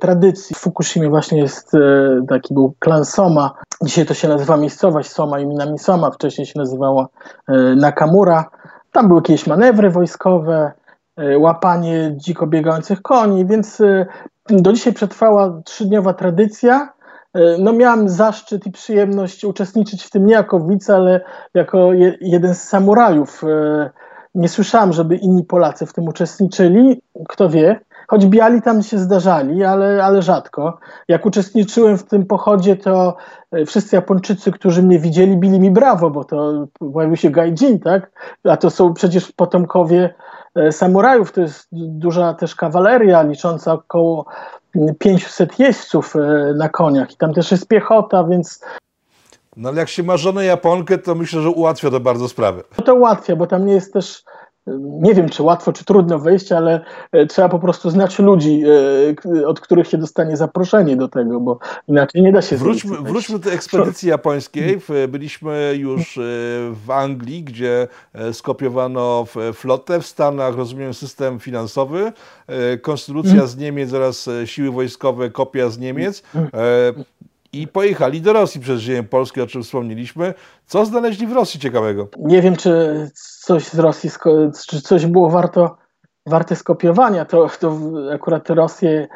tradycji. 0.00 0.56
W 0.56 0.58
Fukushimie 0.58 1.08
właśnie 1.08 1.38
jest 1.38 1.72
taki 2.28 2.54
był 2.54 2.74
klan 2.78 3.04
Soma. 3.04 3.54
Dzisiaj 3.82 4.06
to 4.06 4.14
się 4.14 4.28
nazywa 4.28 4.56
miejscowość 4.56 5.10
Soma 5.10 5.40
i 5.40 5.46
Minami 5.46 5.78
Soma, 5.78 6.10
wcześniej 6.10 6.46
się 6.46 6.52
nazywała 6.56 7.08
Nakamura. 7.76 8.50
Tam 8.92 9.08
były 9.08 9.18
jakieś 9.18 9.46
manewry 9.46 9.90
wojskowe, 9.90 10.72
łapanie 11.36 12.12
dziko 12.16 12.46
biegających 12.46 13.02
koni, 13.02 13.46
więc 13.46 13.82
do 14.50 14.72
dzisiaj 14.72 14.92
przetrwała 14.92 15.60
trzydniowa 15.64 16.14
tradycja 16.14 16.92
no 17.58 17.72
miałem 17.72 18.08
zaszczyt 18.08 18.66
i 18.66 18.72
przyjemność 18.72 19.44
uczestniczyć 19.44 20.02
w 20.02 20.10
tym 20.10 20.26
nie 20.26 20.34
jako 20.34 20.60
widz, 20.60 20.90
ale 20.90 21.20
jako 21.54 21.92
je, 21.92 22.14
jeden 22.20 22.54
z 22.54 22.62
samurajów. 22.62 23.44
E, 23.44 23.90
nie 24.34 24.48
słyszałem, 24.48 24.92
żeby 24.92 25.16
inni 25.16 25.44
Polacy 25.44 25.86
w 25.86 25.92
tym 25.92 26.08
uczestniczyli. 26.08 27.02
Kto 27.28 27.48
wie, 27.48 27.80
choć 28.08 28.26
biali 28.26 28.62
tam 28.62 28.82
się 28.82 28.98
zdarzali, 28.98 29.64
ale, 29.64 30.04
ale 30.04 30.22
rzadko. 30.22 30.78
Jak 31.08 31.26
uczestniczyłem 31.26 31.98
w 31.98 32.04
tym 32.04 32.26
pochodzie, 32.26 32.76
to 32.76 33.16
e, 33.52 33.64
wszyscy 33.64 33.96
Japończycy, 33.96 34.52
którzy 34.52 34.82
mnie 34.82 34.98
widzieli, 34.98 35.36
bili 35.36 35.60
mi 35.60 35.70
brawo, 35.70 36.10
bo 36.10 36.24
to 36.24 36.66
pojawił 36.92 37.16
się 37.16 37.30
gaijin, 37.30 37.78
tak? 37.78 38.10
A 38.44 38.56
to 38.56 38.70
są 38.70 38.94
przecież 38.94 39.32
potomkowie 39.32 40.14
samurajów, 40.70 41.32
to 41.32 41.40
jest 41.40 41.68
duża 41.72 42.34
też 42.34 42.54
kawaleria, 42.54 43.22
licząca 43.22 43.72
około 43.72 44.26
500 44.98 45.58
jeźdźców 45.58 46.16
e, 46.16 46.54
na 46.56 46.68
koniach 46.68 47.12
i 47.12 47.16
tam 47.16 47.34
też 47.34 47.50
jest 47.50 47.68
piechota, 47.68 48.24
więc 48.24 48.60
no 49.56 49.68
ale 49.68 49.78
jak 49.78 49.88
się 49.88 50.02
ma 50.02 50.16
żonę 50.16 50.44
Japonkę, 50.44 50.98
to 50.98 51.14
myślę, 51.14 51.40
że 51.40 51.50
ułatwia 51.50 51.90
to 51.90 52.00
bardzo 52.00 52.28
sprawę. 52.28 52.62
No 52.78 52.84
to 52.84 52.94
ułatwia, 52.94 53.36
bo 53.36 53.46
tam 53.46 53.66
nie 53.66 53.72
jest 53.72 53.92
też, 53.92 54.22
nie 54.80 55.14
wiem 55.14 55.28
czy 55.28 55.42
łatwo, 55.42 55.72
czy 55.72 55.84
trudno 55.84 56.18
wejść, 56.18 56.52
ale 56.52 56.80
e, 57.12 57.26
trzeba 57.26 57.48
po 57.48 57.58
prostu 57.58 57.90
znać 57.90 58.18
ludzi, 58.18 58.62
od 59.46 59.60
których 59.60 59.88
się 59.88 59.98
dostanie 59.98 60.36
zaproszenie 60.36 60.96
do 60.96 61.08
tego, 61.08 61.40
bo 61.40 61.58
inaczej 61.88 62.22
nie 62.22 62.32
da 62.32 62.42
się 62.42 62.56
Wróćmy, 62.56 62.96
wróćmy 62.96 63.38
do 63.38 63.52
ekspedycji 63.52 64.08
japońskiej. 64.08 64.80
Byliśmy 65.08 65.74
już 65.76 66.18
w 66.86 66.90
Anglii, 66.90 67.44
gdzie 67.44 67.88
skopiowano 68.32 69.26
flotę, 69.54 70.00
w 70.00 70.06
Stanach 70.06 70.56
rozumiem 70.56 70.94
system 70.94 71.40
finansowy, 71.40 72.12
E, 72.48 72.78
konstytucja 72.78 73.32
mm. 73.32 73.46
z 73.46 73.56
Niemiec 73.56 73.92
oraz 73.92 74.28
e, 74.28 74.46
siły 74.46 74.70
wojskowe, 74.70 75.30
kopia 75.30 75.68
z 75.68 75.78
Niemiec. 75.78 76.22
I 77.58 77.68
pojechali 77.68 78.20
do 78.20 78.32
Rosji 78.32 78.60
przez 78.60 78.80
ziemię 78.80 79.02
polskie, 79.02 79.42
o 79.42 79.46
czym 79.46 79.62
wspomnieliśmy. 79.62 80.34
Co 80.66 80.84
znaleźli 80.84 81.26
w 81.26 81.32
Rosji 81.32 81.60
ciekawego? 81.60 82.08
Nie 82.18 82.42
wiem, 82.42 82.56
czy 82.56 82.70
coś 83.14 83.66
z 83.66 83.78
Rosji, 83.78 84.10
czy 84.68 84.82
coś 84.82 85.06
było 85.06 85.30
warto, 85.30 85.76
warte 86.26 86.56
skopiowania. 86.56 87.24
To, 87.24 87.48
to 87.60 87.78
akurat 88.14 88.50
Rosję 88.50 89.08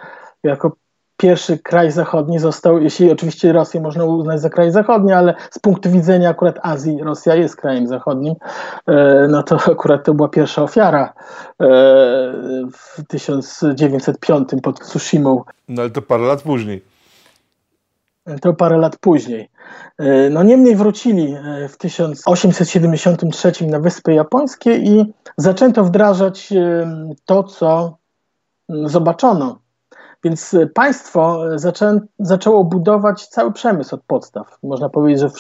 jako 0.43 0.77
pierwszy 1.17 1.59
kraj 1.59 1.91
zachodni 1.91 2.39
został, 2.39 2.79
jeśli 2.79 3.11
oczywiście 3.11 3.53
Rosję 3.53 3.81
można 3.81 4.05
uznać 4.05 4.41
za 4.41 4.51
kraj 4.51 4.73
zachodni, 4.73 5.13
ale 5.13 5.35
z 5.51 5.59
punktu 5.59 5.91
widzenia 5.91 6.29
akurat 6.31 6.59
Azji 6.63 6.99
Rosja 7.03 7.35
jest 7.35 7.57
krajem 7.57 7.87
zachodnim, 7.87 8.35
e, 8.87 9.27
no 9.31 9.43
to 9.43 9.57
akurat 9.73 10.05
to 10.05 10.15
była 10.15 10.29
pierwsza 10.29 10.63
ofiara 10.63 11.05
e, 11.05 11.13
w 12.73 13.07
1905 13.09 14.49
pod 14.63 14.81
Tsushimą. 14.81 15.45
No 15.69 15.83
ale 15.83 15.91
to 15.91 16.03
parę 16.03 16.23
lat 16.23 16.43
później. 16.43 16.92
To 18.41 18.55
parę 18.55 18.77
lat 18.79 18.97
później. 18.97 19.51
E, 19.99 20.31
no 20.31 20.43
niemniej 20.43 20.77
wrócili 20.77 21.37
w 21.69 21.77
1873 21.77 23.67
na 23.67 23.81
Wyspy 23.81 24.15
Japońskie 24.15 24.77
i 24.77 25.13
zaczęto 25.37 25.85
wdrażać 25.85 26.53
to, 27.25 27.43
co 27.43 27.97
zobaczono 28.69 29.59
Więc 30.25 30.57
państwo 30.75 31.41
zaczę, 31.55 32.01
zaczęło 32.19 32.65
budować 32.65 33.27
cały 33.27 33.53
przemysł 33.53 33.95
od 33.95 34.03
podstaw. 34.03 34.59
Można 34.63 34.89
powiedzieć, 34.89 35.21
że 35.21 35.31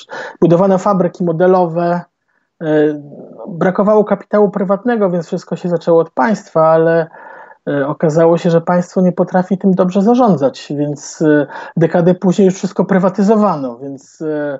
budowano 0.40 0.79
fabryki 0.79 1.25
modelowe, 1.25 2.01
brakowało 3.49 4.05
kapitału 4.05 4.51
prywatnego, 4.51 5.11
więc 5.11 5.27
wszystko 5.27 5.57
się 5.57 5.68
zaczęło 5.68 6.01
od 6.01 6.11
państwa, 6.11 6.68
ale 6.68 7.07
E, 7.07 7.32
okazało 7.87 8.38
się, 8.38 8.51
że 8.51 8.61
państwo 8.61 9.01
nie 9.01 9.12
potrafi 9.12 9.59
tym 9.59 9.75
dobrze 9.75 10.03
zarządzać, 10.03 10.72
więc 10.77 11.22
e, 11.22 11.46
dekadę 11.77 12.14
później 12.14 12.46
już 12.46 12.55
wszystko 12.55 12.85
prywatyzowano, 12.85 13.79
więc 13.79 14.22
e, 14.22 14.59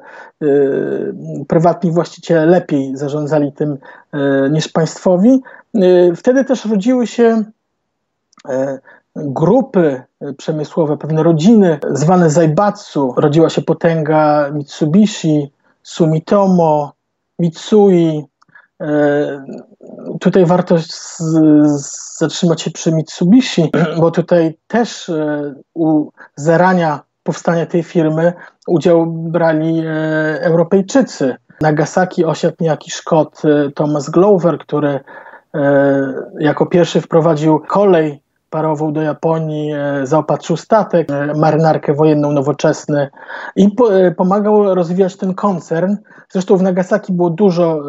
prywatni 1.49 1.91
właściciele 1.91 2.47
lepiej 2.47 2.97
zarządzali 2.97 3.53
tym 3.53 3.79
niż 4.51 4.69
państwowi. 4.69 5.43
Wtedy 6.17 6.45
też 6.45 6.65
rodziły 6.65 7.07
się 7.07 7.45
grupy 9.17 10.03
przemysłowe, 10.39 10.97
pewne 10.97 11.23
rodziny 11.23 11.79
zwane 11.91 12.31
Zaibatsu. 12.31 13.15
Rodziła 13.17 13.51
się 13.51 13.63
potęga 13.63 14.51
Mitsubishi, 14.51 15.53
Sumitomo, 15.83 16.93
Mitsui, 17.39 18.25
E, 18.25 18.32
tutaj 20.21 20.47
warto 20.47 20.79
z, 20.79 21.17
z, 21.19 22.19
zatrzymać 22.19 22.63
się 22.63 22.71
przy 22.71 22.93
Mitsubishi, 22.93 23.71
bo 24.01 24.11
tutaj 24.11 24.59
też 24.67 25.09
e, 25.09 25.55
u 25.75 26.11
zarania 26.37 27.01
powstania 27.23 27.67
tej 27.67 27.83
firmy 27.83 28.33
udział 28.67 29.07
brali 29.07 29.79
e, 29.79 29.91
Europejczycy. 30.43 31.37
Nagasaki 31.61 32.25
osiadł 32.25 32.57
niejaki 32.61 32.91
Szkot 32.91 33.43
Thomas 33.75 34.11
Glover, 34.11 34.59
który 34.59 35.01
jako 36.39 36.67
pierwszy 36.67 37.01
wprowadził 37.01 37.61
kolej 37.61 38.22
parową 38.53 38.93
do 38.93 39.03
Japonii, 39.03 39.73
e, 39.73 40.07
zaopatrzył 40.07 40.57
statek, 40.57 41.11
e, 41.11 41.35
marynarkę 41.35 41.95
wojenną 41.95 42.33
nowoczesny 42.33 43.09
i 43.57 43.77
e, 43.91 44.11
pomagał 44.11 44.75
rozwijać 44.75 45.17
ten 45.17 45.35
koncern. 45.35 45.97
Zresztą 46.29 46.57
w 46.57 46.63
Nagasaki 46.63 47.13
było 47.13 47.31
dużo 47.31 47.83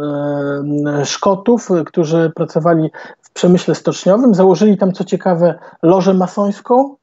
Szkotów, 1.04 1.70
którzy 1.86 2.32
pracowali 2.36 2.92
w 3.22 3.34
przemyśle 3.34 3.76
stoczniowym. 3.76 4.36
Założyli 4.36 4.78
tam, 4.78 4.92
co 4.92 5.04
ciekawe, 5.04 5.56
lożę 5.82 6.14
masońską. 6.14 6.96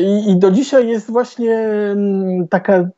I, 0.00 0.30
i 0.30 0.36
do 0.36 0.50
dzisiaj 0.50 0.88
jest 0.88 1.10
właśnie 1.10 1.68
taka 2.50 2.88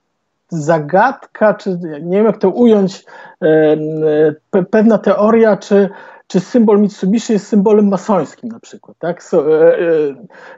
zagadka, 0.48 1.54
czy 1.54 1.78
nie 2.02 2.16
wiem 2.16 2.26
jak 2.26 2.38
to 2.38 2.50
ująć, 2.50 3.04
pewna 4.70 4.98
teoria, 4.98 5.56
czy 5.56 5.88
czy 6.30 6.40
symbol 6.40 6.80
Mitsubishi 6.80 7.32
jest 7.32 7.48
symbolem 7.48 7.88
masońskim 7.88 8.48
na 8.48 8.60
przykład, 8.60 8.98
tak? 8.98 9.22
So, 9.22 9.60
e, 9.60 9.78
e, 9.78 9.80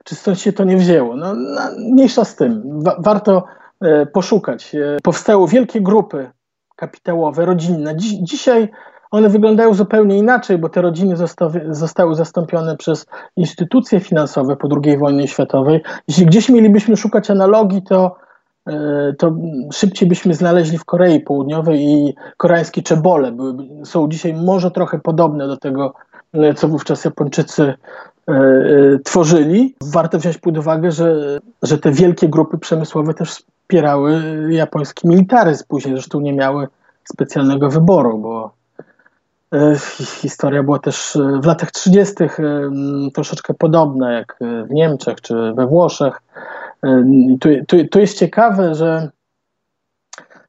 czy 0.04 0.14
stąd 0.14 0.40
się 0.40 0.52
to 0.52 0.64
nie 0.64 0.76
wzięło? 0.76 1.16
No, 1.16 1.34
no 1.34 1.60
mniejsza 1.78 2.24
z 2.24 2.36
tym. 2.36 2.62
Wa 2.82 2.96
warto 2.98 3.44
e, 3.80 4.06
poszukać. 4.06 4.74
E, 4.74 4.96
powstały 5.02 5.48
wielkie 5.48 5.80
grupy 5.80 6.30
kapitałowe, 6.76 7.44
rodzinne. 7.44 7.96
Dzisiaj 8.22 8.68
one 9.10 9.28
wyglądają 9.28 9.74
zupełnie 9.74 10.18
inaczej, 10.18 10.58
bo 10.58 10.68
te 10.68 10.82
rodziny 10.82 11.16
zostały 11.70 12.14
zastąpione 12.14 12.76
przez 12.76 13.06
instytucje 13.36 14.00
finansowe 14.00 14.56
po 14.56 14.68
II 14.84 14.98
wojnie 14.98 15.28
światowej. 15.28 15.80
Jeśli 16.08 16.26
gdzieś 16.26 16.48
mielibyśmy 16.48 16.96
szukać 16.96 17.30
analogii, 17.30 17.82
to 17.82 18.16
to 19.18 19.34
szybciej 19.72 20.08
byśmy 20.08 20.34
znaleźli 20.34 20.78
w 20.78 20.84
Korei 20.84 21.20
Południowej 21.20 21.82
i 21.82 22.14
koreańskie 22.36 22.82
czebole 22.82 23.32
były, 23.32 23.54
są 23.84 24.08
dzisiaj 24.08 24.34
może 24.34 24.70
trochę 24.70 24.98
podobne 24.98 25.46
do 25.46 25.56
tego, 25.56 25.94
e, 26.32 26.54
co 26.54 26.68
wówczas 26.68 27.04
Japończycy 27.04 27.74
e, 28.28 28.34
tworzyli. 29.04 29.74
Warto 29.92 30.18
wziąć 30.18 30.38
pod 30.38 30.58
uwagę, 30.58 30.92
że, 30.92 31.38
że 31.62 31.78
te 31.78 31.92
wielkie 31.92 32.28
grupy 32.28 32.58
przemysłowe 32.58 33.14
też 33.14 33.30
wspierały 33.30 34.22
japoński 34.50 35.08
militaryzm. 35.08 35.64
Później 35.68 35.94
zresztą 35.94 36.20
nie 36.20 36.32
miały 36.32 36.68
specjalnego 37.04 37.70
wyboru, 37.70 38.18
bo 38.18 38.54
historia 39.96 40.62
była 40.62 40.78
też 40.78 41.18
w 41.42 41.46
latach 41.46 41.70
30. 41.70 42.14
troszeczkę 43.14 43.54
podobna 43.54 44.12
jak 44.12 44.36
w 44.68 44.70
Niemczech 44.70 45.20
czy 45.20 45.52
we 45.56 45.66
Włoszech 45.66 46.22
tu, 47.40 47.48
tu, 47.68 47.88
tu 47.88 48.00
jest 48.00 48.18
ciekawe, 48.18 48.74
że, 48.74 49.10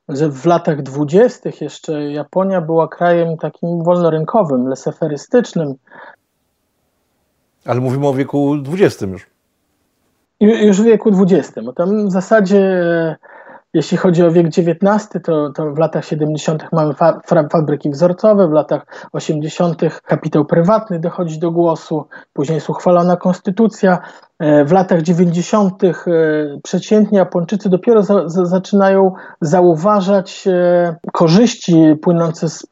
że 0.09 0.29
w 0.29 0.45
latach 0.45 0.81
dwudziestych 0.81 1.61
jeszcze 1.61 2.11
Japonia 2.11 2.61
była 2.61 2.87
krajem 2.87 3.37
takim 3.37 3.83
wolnorynkowym, 3.83 4.67
leseferystycznym. 4.67 5.75
Ale 7.65 7.79
mówimy 7.79 8.07
o 8.07 8.13
wieku 8.13 8.55
XX 8.67 9.01
już. 9.01 9.27
Już 10.39 10.81
w 10.81 10.85
wieku 10.85 11.11
XX, 11.21 11.59
tam 11.75 12.07
w 12.07 12.11
zasadzie 12.11 12.65
jeśli 13.73 13.97
chodzi 13.97 14.23
o 14.23 14.31
wiek 14.31 14.47
XIX, 14.47 15.09
to, 15.23 15.49
to 15.49 15.71
w 15.71 15.77
latach 15.77 16.05
70. 16.05 16.63
mamy 16.71 16.93
fa 16.93 17.19
fabryki 17.51 17.89
wzorcowe, 17.89 18.47
w 18.47 18.51
latach 18.51 18.85
80. 19.11 19.81
kapitał 20.05 20.45
prywatny 20.45 20.99
dochodzi 20.99 21.39
do 21.39 21.51
głosu, 21.51 22.07
później 22.33 22.55
jest 22.55 22.69
uchwalona 22.69 23.17
konstytucja, 23.17 23.99
E, 24.43 24.65
w 24.65 24.71
latach 24.71 25.01
90. 25.01 25.83
E, 25.83 25.93
przeciętni 26.63 27.17
Japończycy 27.17 27.69
dopiero 27.69 28.03
za, 28.03 28.29
za, 28.29 28.45
zaczynają 28.45 29.11
zauważać 29.41 30.47
e, 30.47 30.95
korzyści 31.13 31.95
płynące 32.01 32.49
z 32.49 32.67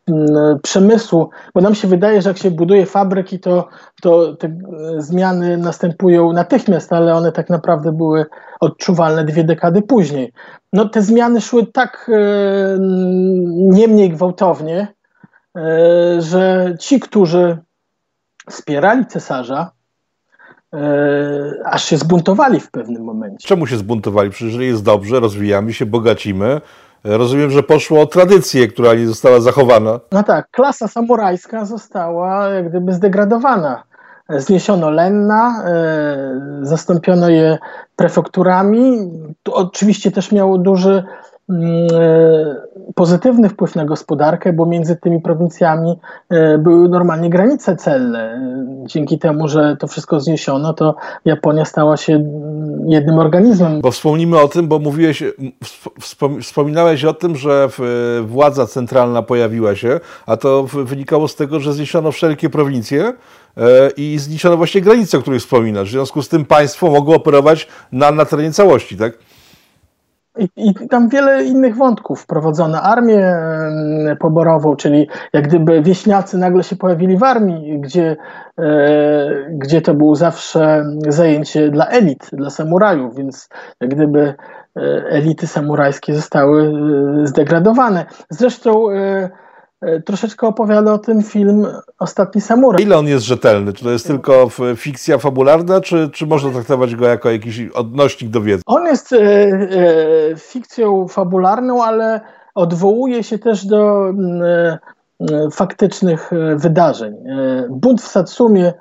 przemysłu, 0.64 1.30
bo 1.56 1.62
nam 1.62 1.76
się 1.76 1.88
wydaje, 1.88 2.22
że 2.22 2.30
jak 2.30 2.38
się 2.38 2.52
buduje 2.52 2.86
fabryki, 2.86 3.40
to, 3.40 3.68
to 4.02 4.36
te 4.36 4.58
zmiany 4.98 5.58
następują 5.58 6.34
natychmiast, 6.34 6.94
ale 6.94 7.14
one 7.14 7.32
tak 7.32 7.50
naprawdę 7.50 7.92
były 7.92 8.26
odczuwalne 8.60 9.26
dwie 9.26 9.44
dekady 9.44 9.82
później. 9.82 10.34
No, 10.74 10.90
te 10.90 11.02
zmiany 11.02 11.42
szły 11.42 11.66
tak 11.66 12.12
nie 13.52 13.88
mniej 13.88 14.10
gwałtownie, 14.10 14.88
że 16.20 16.76
ci, 16.80 17.00
którzy 17.00 17.58
wspierali 18.50 19.06
cesarza, 19.06 19.72
E, 20.74 21.66
aż 21.66 21.86
się 21.86 21.98
zbuntowali 21.98 22.60
w 22.60 22.72
pewnym 22.72 23.04
momencie. 23.04 23.48
Czemu 23.48 23.68
się 23.68 23.78
zbuntowali? 23.78 24.30
Przecież 24.30 24.48
jeżeli 24.48 24.68
jest 24.68 24.84
dobrze, 24.84 25.20
rozwijamy 25.20 25.74
się, 25.74 25.86
bogacimy. 25.86 26.62
E, 27.06 27.18
rozumiem, 27.18 27.52
że 27.52 27.64
poszło 27.64 28.02
o 28.02 28.06
tradycję, 28.06 28.68
która 28.68 28.94
nie 28.94 29.08
została 29.08 29.40
zachowana. 29.40 30.00
No 30.12 30.24
tak, 30.24 30.52
klasa 30.52 30.88
samurajska 30.88 31.66
została 31.66 32.50
jak 32.50 32.70
gdyby 32.70 32.94
zdegradowana. 32.94 33.84
Zniesiono 34.38 34.90
Lenna, 34.90 35.64
e, 35.66 36.60
zastąpiono 36.62 37.30
je 37.30 37.58
prefekturami. 37.96 39.12
To 39.44 39.54
oczywiście 39.54 40.12
też 40.12 40.32
miało 40.32 40.58
duży 40.58 41.04
Mm, 41.52 41.88
e, 41.94 42.56
pozytywny 43.02 43.50
wpływ 43.50 43.76
na 43.76 43.86
gospodarkę, 43.86 44.54
bo 44.54 44.66
między 44.66 44.96
tymi 44.96 45.22
prowincjami 45.22 46.00
e, 46.30 46.58
były 46.58 46.90
normalnie 46.90 47.30
granice 47.30 47.76
celne. 47.76 48.42
Dzięki 48.86 49.20
temu, 49.20 49.48
że 49.48 49.78
to 49.80 49.88
wszystko 49.88 50.20
zniesiono, 50.20 50.74
to 50.74 50.96
Japonia 51.26 51.66
stała 51.66 51.98
się 51.98 52.14
mm, 52.14 52.90
jednym 52.90 53.20
organizmem. 53.20 53.82
Bo 53.82 53.92
wspomnimy 53.92 54.40
o 54.40 54.48
tym, 54.48 54.68
bo 54.68 54.80
mówiłeś, 54.80 55.24
wspominałeś 56.42 57.06
o 57.06 57.14
tym, 57.14 57.36
że 57.36 57.70
władza 58.24 58.68
centralna 58.68 59.22
pojawiła 59.22 59.76
się, 59.76 60.00
a 60.26 60.38
to 60.38 60.64
wynikało 60.64 61.28
z 61.28 61.36
tego, 61.36 61.60
że 61.60 61.74
zniesiono 61.74 62.12
wszelkie 62.12 62.50
prowincje 62.50 63.14
e, 63.58 63.90
i 63.98 64.18
zniesiono 64.20 64.58
właśnie 64.58 64.82
granice, 64.82 65.18
o 65.18 65.22
których 65.22 65.42
wspominasz. 65.42 65.90
W 65.90 65.92
związku 65.92 66.22
z 66.22 66.30
tym 66.30 66.46
państwo 66.46 66.92
mogło 66.92 67.16
operować 67.16 67.68
na, 67.92 68.12
na 68.12 68.26
terenie 68.26 68.52
całości, 68.52 68.98
tak? 68.98 69.14
I, 70.38 70.50
I, 70.56 70.88
tam 70.90 71.10
wiele 71.10 71.44
innych 71.44 71.76
wątków 71.76 72.22
wprowadzono. 72.22 72.82
Armię 72.82 73.36
poborową, 74.20 74.76
czyli 74.76 75.08
jak 75.34 75.48
gdyby 75.48 75.82
wieśniacy 75.82 76.38
nagle 76.38 76.64
się 76.64 76.76
pojawili 76.76 77.18
w 77.18 77.24
armii, 77.24 77.80
gdzie, 77.82 78.18
e, 78.58 79.48
gdzie 79.50 79.82
to 79.82 79.94
było 79.94 80.16
zawsze 80.16 80.84
zajęcie 81.08 81.70
dla 81.70 81.88
elit, 81.88 82.30
dla 82.34 82.50
samurajów, 82.50 83.16
więc 83.16 83.50
jak 83.82 83.90
gdyby 83.90 84.34
e, 84.78 84.82
elity 85.10 85.48
samurajskie 85.48 86.16
zostały 86.16 86.64
e, 86.64 87.28
zdegradowane. 87.28 88.06
Zresztą 88.30 88.92
e, 88.92 89.30
troszeczkę 90.06 90.48
opowiada 90.48 90.94
o 90.94 90.98
tym 90.98 91.24
film 91.24 91.68
Ostatni 92.00 92.42
Samuraj. 92.42 92.84
Ile 92.84 92.98
on 92.98 93.08
jest 93.08 93.26
rzetelny? 93.26 93.74
Czy 93.74 93.84
to 93.84 93.92
jest 93.92 94.08
tylko 94.08 94.48
fikcja 94.76 95.18
fabularna, 95.18 95.82
czy, 95.82 96.10
czy 96.14 96.26
można 96.26 96.52
traktować 96.52 96.96
go 96.96 97.08
jako 97.08 97.32
jakiś 97.32 97.62
odnośnik 97.74 98.30
do 98.32 98.42
wiedzy? 98.42 98.64
On 98.66 98.86
jest 98.86 99.14
e, 99.14 99.18
e, 99.20 100.36
fikcją 100.38 101.08
fabularną, 101.08 101.84
ale 101.84 102.22
odwołuje 102.56 103.24
się 103.24 103.40
też 103.40 103.66
do 103.66 104.10
mm, 104.10 104.44
e, 104.44 104.80
e, 105.32 105.50
faktycznych 105.52 106.34
e, 106.34 106.56
wydarzeń. 106.56 107.16
Bunt 107.70 108.02
w 108.02 108.08
Satsumie 108.08 108.74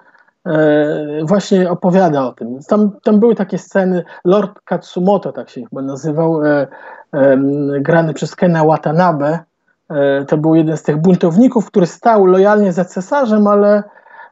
właśnie 1.23 1.71
opowiada 1.71 2.27
o 2.27 2.33
tym. 2.33 2.59
Tam, 2.69 2.91
tam 3.03 3.21
były 3.21 3.35
takie 3.35 3.59
sceny, 3.59 4.05
Lord 4.25 4.61
Katsumoto, 4.65 5.33
tak 5.33 5.51
się 5.51 5.63
chyba 5.65 5.83
nazywał, 5.83 6.41
grany 7.81 8.15
przez 8.15 8.37
Kena 8.37 8.65
Watanabe, 8.65 9.39
E, 9.39 9.50
to 10.29 10.37
był 10.37 10.55
jeden 10.55 10.77
z 10.77 10.83
tych 10.83 10.97
buntowników, 10.97 11.67
który 11.67 11.87
stał 11.87 12.27
lojalnie 12.27 12.73
za 12.73 12.85
cesarzem, 12.85 13.47
ale, 13.47 13.83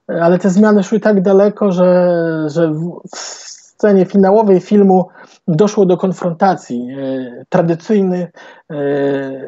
ale 0.08 0.38
te 0.38 0.50
zmiany 0.50 0.82
szły 0.82 1.00
tak 1.00 1.22
daleko, 1.22 1.72
że, 1.72 2.12
że 2.46 2.74
scenie 3.14 4.04
finałowej 4.04 4.60
filmu 4.60 5.08
doszło 5.48 5.86
do 5.86 5.96
konfrontacji. 5.96 6.88
Tradycyjny, 7.48 8.30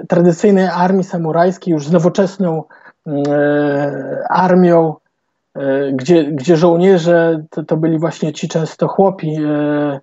tradycyjnej 0.08 0.66
armii 0.66 1.04
samurajskiej 1.04 1.72
już 1.72 1.86
z 1.86 1.92
nowoczesną 1.92 2.64
armią 4.30 4.94
E, 5.54 5.92
gdzie, 5.92 6.24
gdzie 6.24 6.56
żołnierze 6.56 7.42
to, 7.50 7.64
to 7.64 7.76
byli 7.76 7.98
właśnie 7.98 8.32
ci 8.32 8.48
często 8.48 8.88
chłopi 8.88 9.36
e, 9.44 10.00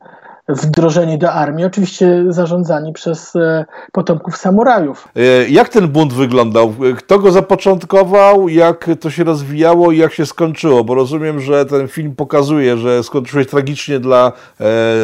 wdrożeni 0.50 1.18
do 1.18 1.32
armii, 1.32 1.66
oczywiście 1.66 2.26
zarządzani 2.30 2.94
przez 2.94 3.36
e, 3.36 3.66
potomków 3.92 4.38
samurajów. 4.38 5.08
Jak 5.50 5.70
ten 5.70 5.88
bunt 5.88 6.14
wyglądał? 6.14 6.74
Kto 6.98 7.20
go 7.20 7.32
zapoczątkował? 7.32 8.50
Jak 8.50 8.90
to 9.00 9.10
się 9.10 9.24
rozwijało 9.24 9.92
i 9.92 9.98
jak 9.98 10.14
się 10.14 10.26
skończyło? 10.26 10.84
Bo 10.84 10.96
rozumiem, 10.96 11.40
że 11.40 11.66
ten 11.66 11.88
film 11.88 12.16
pokazuje, 12.16 12.78
że 12.78 13.04
skończyło 13.04 13.44
się 13.44 13.50
tragicznie 13.50 14.00
dla 14.00 14.32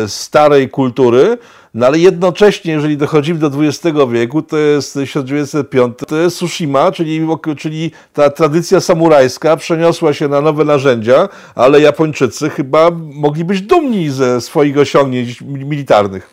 starej 0.08 0.70
kultury, 0.70 1.38
no 1.74 1.86
ale 1.86 2.00
jednocześnie, 2.00 2.74
jeżeli 2.74 2.98
dochodzimy 2.98 3.40
do 3.40 3.48
XX 3.48 3.98
wieku, 4.12 4.42
to 4.42 4.58
jest 4.58 4.94
1905, 4.94 5.98
to 6.08 6.18
jest 6.18 6.36
Tsushima, 6.36 6.92
czyli, 6.92 7.28
czyli 7.58 7.92
ta 8.14 8.30
tradycja 8.30 8.80
samurajska 8.80 9.58
przeniosła 9.58 10.14
się 10.14 10.28
na 10.28 10.42
nowe 10.42 10.66
narzędzia, 10.66 11.30
ale 11.56 11.82
Japończycy 11.82 12.50
chyba 12.50 12.92
mogli 13.14 13.44
być 13.46 13.62
dumni 13.62 14.10
ze 14.10 14.42
swoich 14.42 14.78
osiągnięć 14.78 15.42
militarnych. 15.42 16.30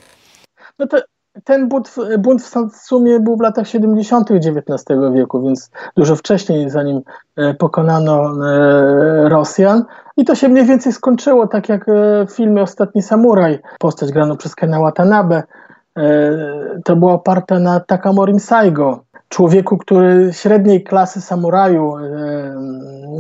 No 0.79 0.87
to 0.87 1.01
ten 1.45 1.69
bunt, 1.69 1.95
bunt 2.19 2.43
w 2.73 2.77
sumie 2.77 3.21
był 3.21 3.37
w 3.37 3.41
latach 3.41 3.69
70. 3.69 4.31
XIX 4.31 4.85
wieku, 5.15 5.43
więc 5.43 5.71
dużo 5.97 6.17
wcześniej, 6.17 6.71
zanim 6.71 7.01
e, 7.37 7.55
pokonano 7.55 8.47
e, 8.47 9.29
Rosjan. 9.29 9.85
I 10.17 10.25
to 10.25 10.35
się 10.35 10.49
mniej 10.49 10.65
więcej 10.65 10.93
skończyło, 10.93 11.47
tak 11.47 11.69
jak 11.69 11.89
e, 11.89 12.27
w 12.27 12.33
filmie 12.33 12.63
Ostatni 12.63 13.03
Samuraj, 13.03 13.59
postać 13.79 14.13
graną 14.13 14.37
przez 14.37 14.55
Kena 14.55 14.81
Watanabe. 14.81 15.43
To 16.85 16.97
była 16.97 17.13
oparta 17.13 17.59
na 17.59 17.81
Takamorim 17.81 18.41
Saigo, 18.41 19.05
człowieku, 19.29 19.79
który 19.79 20.31
średniej 20.33 20.85
klasy 20.85 21.21
samuraju, 21.21 21.95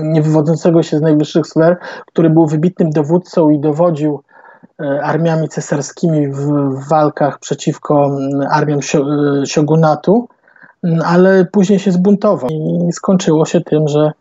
nie 0.02 0.22
wywodzącego 0.22 0.82
się 0.82 0.98
z 0.98 1.00
najwyższych 1.00 1.46
sfer, 1.46 1.76
który 2.06 2.30
był 2.30 2.46
wybitnym 2.46 2.90
dowódcą 2.90 3.50
i 3.50 3.60
dowodził 3.60 4.22
armiami 5.02 5.48
cesarskimi 5.48 6.28
w, 6.28 6.50
walkach 6.88 7.38
przeciwko 7.38 8.18
armiom 8.50 8.80
e, 8.80 9.46
siogunatu, 9.46 10.28
mm, 10.82 11.00
ale 11.04 11.44
później 11.44 11.78
się 11.78 11.92
zbuntował 11.92 12.50
i 12.50 12.92
skończyło 12.92 13.46
się 13.46 13.60
tym, 13.60 13.88
że, 13.88 14.12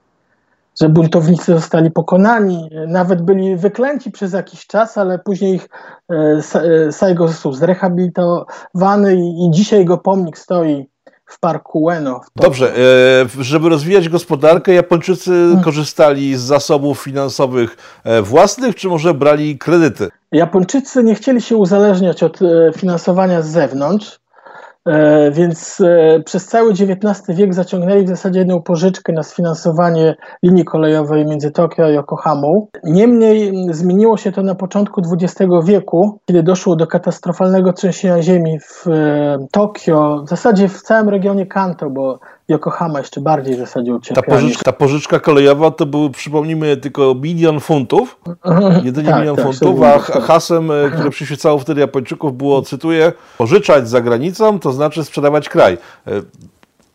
że 0.82 0.89
buntownicy 0.89 1.54
zostali 1.54 1.91
pokonani. 1.91 2.69
Nawet 2.88 3.21
byli 3.21 3.56
wyklęci 3.56 4.12
przez 4.12 4.34
jakiś 4.34 4.67
czas, 4.67 4.97
ale 4.97 5.19
później 5.19 5.56
ich 5.56 5.69
e, 6.10 6.91
Saigo 6.91 7.28
został 7.28 7.54
zrehabilitowany 7.54 9.15
i, 9.15 9.45
i 9.45 9.52
dzisiaj 9.52 9.80
jego 9.80 9.97
pomnik 9.97 10.38
stoi 10.38 10.89
w 11.29 11.39
parku 11.39 11.83
Ueno. 11.83 12.21
Dobrze, 12.35 12.75
e, 12.77 13.43
żeby 13.43 13.69
rozwijać 13.69 14.09
gospodarkę, 14.09 14.73
Japończycy 14.73 15.31
hmm. 15.31 15.61
korzystali 15.61 16.35
z 16.35 16.41
zasobów 16.41 16.99
finansowych 16.99 17.77
e, 18.03 18.21
własnych, 18.21 18.75
czy 18.75 18.87
może 18.87 19.13
brali 19.13 19.57
kredyty? 19.57 20.09
Japończycy 20.31 21.03
nie 21.03 21.15
chcieli 21.15 21.41
się 21.41 21.57
uzależniać 21.57 22.23
od 22.23 22.41
e, 22.41 22.45
finansowania 22.77 23.41
z 23.41 23.47
zewnątrz. 23.47 24.19
E, 24.85 25.31
więc 25.31 25.81
e, 25.81 26.19
przez 26.25 26.45
cały 26.45 26.71
XIX 26.71 27.23
wiek 27.29 27.53
zaciągnęli 27.53 28.05
w 28.05 28.09
zasadzie 28.09 28.39
jedną 28.39 28.61
pożyczkę 28.61 29.13
na 29.13 29.23
sfinansowanie 29.23 30.15
linii 30.43 30.65
kolejowej 30.65 31.25
między 31.25 31.51
Tokio 31.51 31.85
a 31.85 31.89
Yokohamą. 31.89 32.67
Niemniej 32.83 33.67
zmieniło 33.71 34.17
się 34.17 34.31
to 34.31 34.43
na 34.43 34.55
początku 34.55 35.01
XX 35.01 35.51
wieku, 35.63 36.19
kiedy 36.25 36.43
doszło 36.43 36.75
do 36.75 36.87
katastrofalnego 36.87 37.73
trzęsienia 37.73 38.21
ziemi 38.21 38.59
w 38.59 38.87
e, 38.87 39.37
Tokio, 39.51 40.23
w 40.25 40.29
zasadzie 40.29 40.67
w 40.67 40.81
całym 40.81 41.09
regionie 41.09 41.45
Kanto, 41.45 41.89
bo 41.89 42.19
Yokohama 42.49 42.99
jeszcze 42.99 43.21
bardziej 43.21 43.55
w 43.55 43.59
zasadzie 43.59 43.95
ucierpiała. 43.95 44.25
Ta 44.25 44.41
pożyczka, 44.41 44.63
ta 44.63 44.71
pożyczka 44.71 45.19
kolejowa 45.19 45.71
to 45.71 45.85
był, 45.85 46.09
przypomnijmy, 46.09 46.77
tylko 46.77 47.15
milion 47.15 47.59
funtów, 47.59 48.19
jedynie 48.83 49.09
tak, 49.09 49.19
milion 49.19 49.35
tak, 49.35 49.45
funtów, 49.45 49.83
a 49.83 49.99
hasłem, 49.99 50.71
e, 50.71 50.91
które 50.91 51.09
przyświecało 51.09 51.59
wtedy 51.59 51.81
Japończyków 51.81 52.38
było, 52.38 52.62
cytuję, 52.62 53.13
pożyczać 53.38 53.89
za 53.89 54.01
granicą, 54.01 54.59
to 54.59 54.71
znaczy 54.71 55.03
sprzedawać 55.03 55.49
kraj. 55.49 55.77
E, 56.07 56.12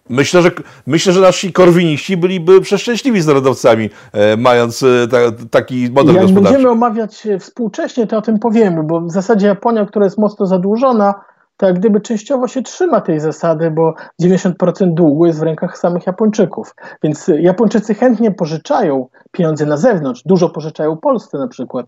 myślę, 0.09 0.43
że, 0.43 0.51
myślę, 0.87 1.13
że 1.13 1.21
nasi 1.21 1.53
korwiniści 1.53 2.17
byliby 2.17 2.61
przeszczęśliwi 2.61 3.21
z 3.21 3.27
narodowcami, 3.27 3.91
e, 4.13 4.37
mając 4.37 4.85
ta, 5.11 5.19
taki 5.51 5.91
model 5.91 6.15
Jak 6.15 6.25
gospodarczy. 6.25 6.35
Jak 6.35 6.43
będziemy 6.53 6.71
omawiać 6.71 7.29
współcześnie, 7.41 8.07
to 8.07 8.17
o 8.17 8.23
tym 8.23 8.39
powiemy, 8.39 8.83
bo 8.83 9.01
w 9.01 9.11
zasadzie 9.11 9.47
Japonia, 9.47 9.87
która 9.87 10.05
jest 10.05 10.19
mocno 10.19 10.47
zadłużona, 10.47 11.15
tak 11.57 11.79
gdyby 11.79 12.01
częściowo 12.01 12.49
się 12.49 12.63
trzyma 12.63 13.01
tej 13.01 13.21
zasady, 13.21 13.71
bo 13.71 13.95
90% 14.23 14.95
długu 14.95 15.27
jest 15.27 15.41
w 15.41 15.43
rękach 15.43 15.79
samych 15.79 16.07
Japończyków. 16.07 16.75
Więc 17.03 17.31
Japończycy 17.39 17.95
chętnie 17.95 18.31
pożyczają 18.31 19.09
pieniądze 19.33 19.67
na 19.67 19.77
zewnątrz, 19.77 20.23
dużo 20.27 20.49
pożyczają 20.49 20.97
Polsce 20.97 21.39
na 21.39 21.49
przykład. 21.49 21.87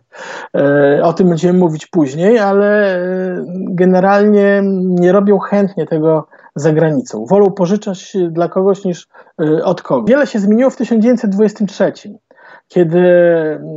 E, 0.56 1.00
o 1.02 1.12
tym 1.12 1.28
będziemy 1.28 1.58
mówić 1.58 1.86
później, 1.86 2.38
ale 2.38 2.96
e, 2.96 3.44
generalnie 3.68 4.62
nie 4.84 5.12
robią 5.12 5.38
chętnie 5.38 5.86
tego 5.86 6.26
za 6.54 6.72
granicą. 6.72 7.26
Wolą 7.26 7.50
pożyczać 7.50 8.16
dla 8.30 8.48
kogoś 8.48 8.84
niż 8.84 9.08
e, 9.40 9.64
od 9.64 9.82
kogoś. 9.82 10.10
Wiele 10.10 10.26
się 10.26 10.38
zmieniło 10.38 10.70
w 10.70 10.76
1923, 10.76 11.92
kiedy 12.68 13.02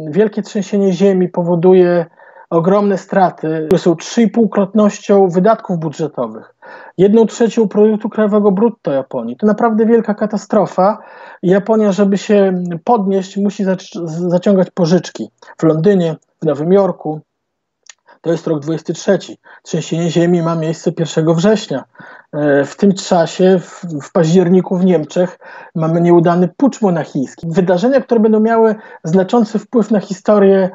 wielkie 0.10 0.42
trzęsienie 0.42 0.94
ziemi 0.94 1.30
powoduje 1.30 2.06
ogromne 2.50 2.98
straty, 2.98 3.64
które 3.68 3.80
są 3.80 3.94
3,5-krotnością 3.94 5.32
wydatków 5.32 5.80
budżetowych. 5.80 6.56
Jedną 6.98 7.26
trzecią 7.26 7.68
produktu 7.68 8.10
krajowego 8.10 8.52
brutto 8.52 8.92
Japonii. 8.92 9.38
To 9.38 9.48
naprawdę 9.48 9.86
wielka 9.86 10.14
katastrofa. 10.14 10.98
Japonia, 11.44 11.92
żeby 11.92 12.18
się 12.18 12.64
podnieść, 12.84 13.38
musi 13.38 13.66
zaciągać 14.06 14.72
pożyczki 14.72 15.30
w 15.58 15.64
Londynie, 15.64 16.16
w 16.42 16.46
Nowym 16.46 16.74
Jorku. 16.74 17.22
To 18.22 18.32
jest 18.32 18.48
rok 18.48 18.60
23. 18.60 19.20
Trzęsienie 19.64 20.10
ziemi 20.10 20.42
ma 20.42 20.56
miejsce 20.56 20.92
1 21.00 21.34
września. 21.34 21.84
E, 22.34 22.66
w 22.66 22.78
tym 22.78 22.94
czasie, 22.94 23.60
w, 23.60 23.86
w, 24.02 24.12
październiku 24.12 24.78
w 24.78 24.86
Niemczech, 24.86 25.40
mamy 25.76 26.02
nieudany 26.02 26.50
pucz 26.58 26.82
monachijski. 26.82 27.48
Wydarzenia, 27.50 28.02
które 28.02 28.20
będą 28.20 28.40
miały 28.40 28.76
znaczący 29.04 29.60
wpływ 29.60 29.92
na 29.92 30.00
historię 30.00 30.70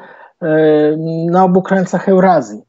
na 1.31 1.45
obu 1.45 1.63
krańcach 1.63 2.09
Eurazji. 2.09 2.63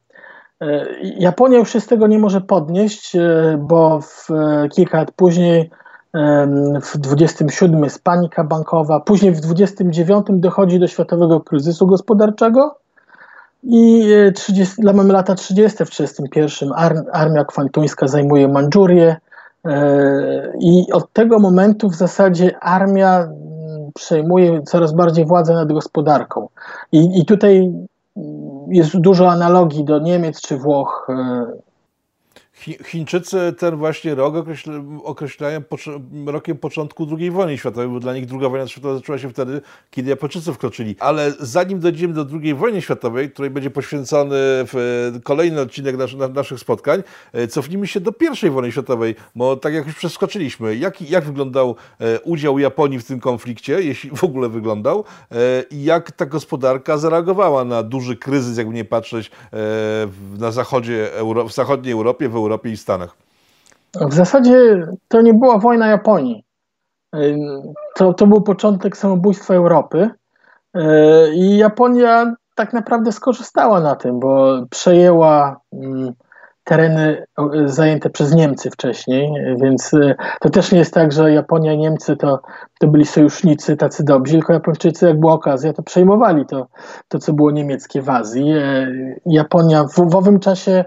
E, 0.61 0.85
Japonia 1.01 1.57
już 1.57 1.73
się 1.73 1.79
z 1.79 1.87
tego 1.87 2.07
nie 2.07 2.19
może 2.19 2.41
podnieść, 2.41 3.15
e, 3.15 3.57
bo 3.59 4.01
w, 4.01 4.27
kilka 4.71 4.97
lat 4.97 5.11
później, 5.11 5.69
w 6.81 6.97
27 6.97 7.83
jest 7.83 8.03
panika 8.03 8.43
bankowa, 8.43 8.99
później 8.99 9.31
w 9.31 9.39
29 9.39 10.25
dochodzi 10.29 10.79
do 10.79 10.87
światowego 10.87 11.39
kryzysu 11.39 11.87
gospodarczego 11.87 12.75
i 13.63 14.03
30, 14.35 14.81
mamy 14.81 15.13
lata 15.13 15.35
30 15.35 15.85
w 15.85 15.89
31 15.89 16.69
armia 17.13 17.45
kwantuńska 17.45 18.07
zajmuje 18.07 18.47
Mandżurię 18.47 19.15
i 20.59 20.91
od 20.91 21.13
tego 21.13 21.39
momentu 21.39 21.89
w 21.89 21.95
zasadzie 21.95 22.59
armia 22.59 23.27
przejmuje 23.95 24.61
coraz 24.61 24.93
bardziej 24.93 25.25
władzę 25.25 25.53
nad 25.53 25.73
gospodarką. 25.73 26.47
I, 26.91 27.19
i 27.19 27.25
tutaj 27.25 27.71
jest 28.67 28.97
dużo 28.97 29.29
analogii 29.29 29.85
do 29.85 29.99
Niemiec 29.99 30.41
czy 30.41 30.57
Włoch 30.57 31.07
e, 31.09 31.45
Chińczycy 32.85 33.53
ten 33.57 33.75
właśnie 33.75 34.15
rok 34.15 34.35
określają 35.03 35.61
rokiem 36.25 36.57
początku 36.57 37.07
II 37.19 37.31
wojny 37.31 37.57
światowej, 37.57 37.89
bo 37.89 37.99
dla 37.99 38.13
nich 38.13 38.25
II 38.31 38.49
wojna 38.49 38.67
światowa 38.67 38.95
zaczęła 38.95 39.17
się 39.17 39.29
wtedy, 39.29 39.61
kiedy 39.91 40.09
Japończycy 40.09 40.53
wkroczyli. 40.53 40.95
Ale 40.99 41.33
zanim 41.39 41.79
dojdziemy 41.79 42.13
do 42.13 42.25
II 42.41 42.53
wojny 42.53 42.81
światowej, 42.81 43.31
której 43.31 43.51
będzie 43.51 43.69
poświęcony 43.69 44.35
kolejny 45.23 45.61
odcinek 45.61 45.95
naszych 46.33 46.59
spotkań, 46.59 47.03
e, 47.33 47.47
cofnijmy 47.47 47.87
się 47.87 47.99
do 47.99 48.13
I 48.43 48.49
wojny 48.49 48.71
światowej, 48.71 49.15
bo 49.35 49.57
tak 49.57 49.73
jak 49.73 49.85
już 49.85 49.95
przeskoczyliśmy, 49.95 50.75
jak, 50.75 51.01
jak 51.01 51.23
wyglądał 51.23 51.75
e, 51.99 52.19
udział 52.19 52.59
Japonii 52.59 52.99
w 52.99 53.05
tym 53.05 53.19
konflikcie, 53.19 53.81
jeśli 53.81 54.09
w 54.09 54.23
ogóle 54.23 54.49
wyglądał, 54.49 55.03
e, 55.31 55.35
i 55.71 55.83
jak 55.83 56.11
ta 56.11 56.25
gospodarka 56.25 56.97
zareagowała 56.97 57.65
na 57.65 57.83
duży 57.83 58.17
kryzys, 58.17 58.57
jakby 58.57 58.73
nie 58.73 58.85
patrzeć, 58.85 59.31
na 60.37 60.51
zachodzie, 60.51 61.09
w 61.47 61.51
zachodniej 61.51 61.93
Europie, 61.93 62.29
w 62.29 62.35
Europie, 62.35 62.44
Europie 62.45 62.69
i 62.71 62.77
Stanach? 62.77 63.15
W 64.01 64.13
zasadzie 64.13 64.87
to 65.07 65.21
nie 65.21 65.33
była 65.33 65.57
wojna 65.57 65.87
Japonii. 65.87 66.43
To, 67.95 68.13
to 68.13 68.27
był 68.27 68.41
początek 68.41 68.97
samobójstwa 68.97 69.53
Europy 69.53 70.09
i 71.33 71.57
Japonia 71.57 72.35
tak 72.55 72.73
naprawdę 72.73 73.11
skorzystała 73.11 73.79
na 73.79 73.95
tym, 73.95 74.19
bo 74.19 74.61
przejęła 74.69 75.59
tereny 76.63 77.25
zajęte 77.65 78.09
przez 78.09 78.35
Niemcy 78.35 78.71
wcześniej, 78.71 79.31
więc 79.61 79.91
to 80.41 80.49
też 80.49 80.71
nie 80.71 80.79
jest 80.79 80.93
tak, 80.93 81.11
że 81.11 81.31
Japonia 81.31 81.73
i 81.73 81.77
Niemcy 81.77 82.15
to, 82.15 82.39
to 82.79 82.87
byli 82.87 83.05
sojusznicy 83.05 83.77
tacy 83.77 84.03
dobrzy, 84.03 84.33
tylko 84.33 84.53
Japończycy, 84.53 85.05
jak 85.07 85.19
była 85.19 85.33
okazja, 85.33 85.73
to 85.73 85.83
przejmowali 85.83 86.45
to, 86.45 86.67
to 87.07 87.19
co 87.19 87.33
było 87.33 87.51
niemieckie 87.51 88.01
w 88.01 88.09
Azji. 88.09 88.53
Japonia 89.25 89.83
w, 89.83 90.09
w 90.09 90.15
owym 90.15 90.39
czasie 90.39 90.85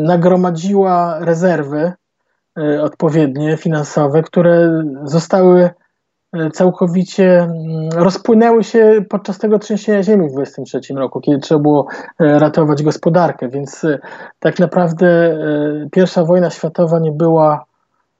nagromadziła 0.00 1.18
rezerwy 1.20 1.92
odpowiednie 2.80 3.56
finansowe, 3.56 4.22
które 4.22 4.84
zostały 5.04 5.70
E, 6.34 6.50
całkowicie 6.50 7.38
mm, 7.38 7.88
rozpłynęły 7.94 8.64
się 8.64 9.04
podczas 9.08 9.38
tego 9.38 9.58
trzęsienia 9.58 10.02
ziemi 10.02 10.28
w 10.28 10.32
23 10.32 10.94
roku, 10.94 11.20
kiedy 11.20 11.38
trzeba 11.38 11.60
było 11.60 11.86
e, 12.20 12.38
ratować 12.38 12.82
gospodarkę, 12.82 13.48
więc 13.48 13.84
e, 13.84 13.98
tak 14.38 14.58
naprawdę 14.58 15.38
pierwsza 15.92 16.24
wojna 16.24 16.50
światowa 16.50 16.98
nie 16.98 17.12
była 17.12 17.64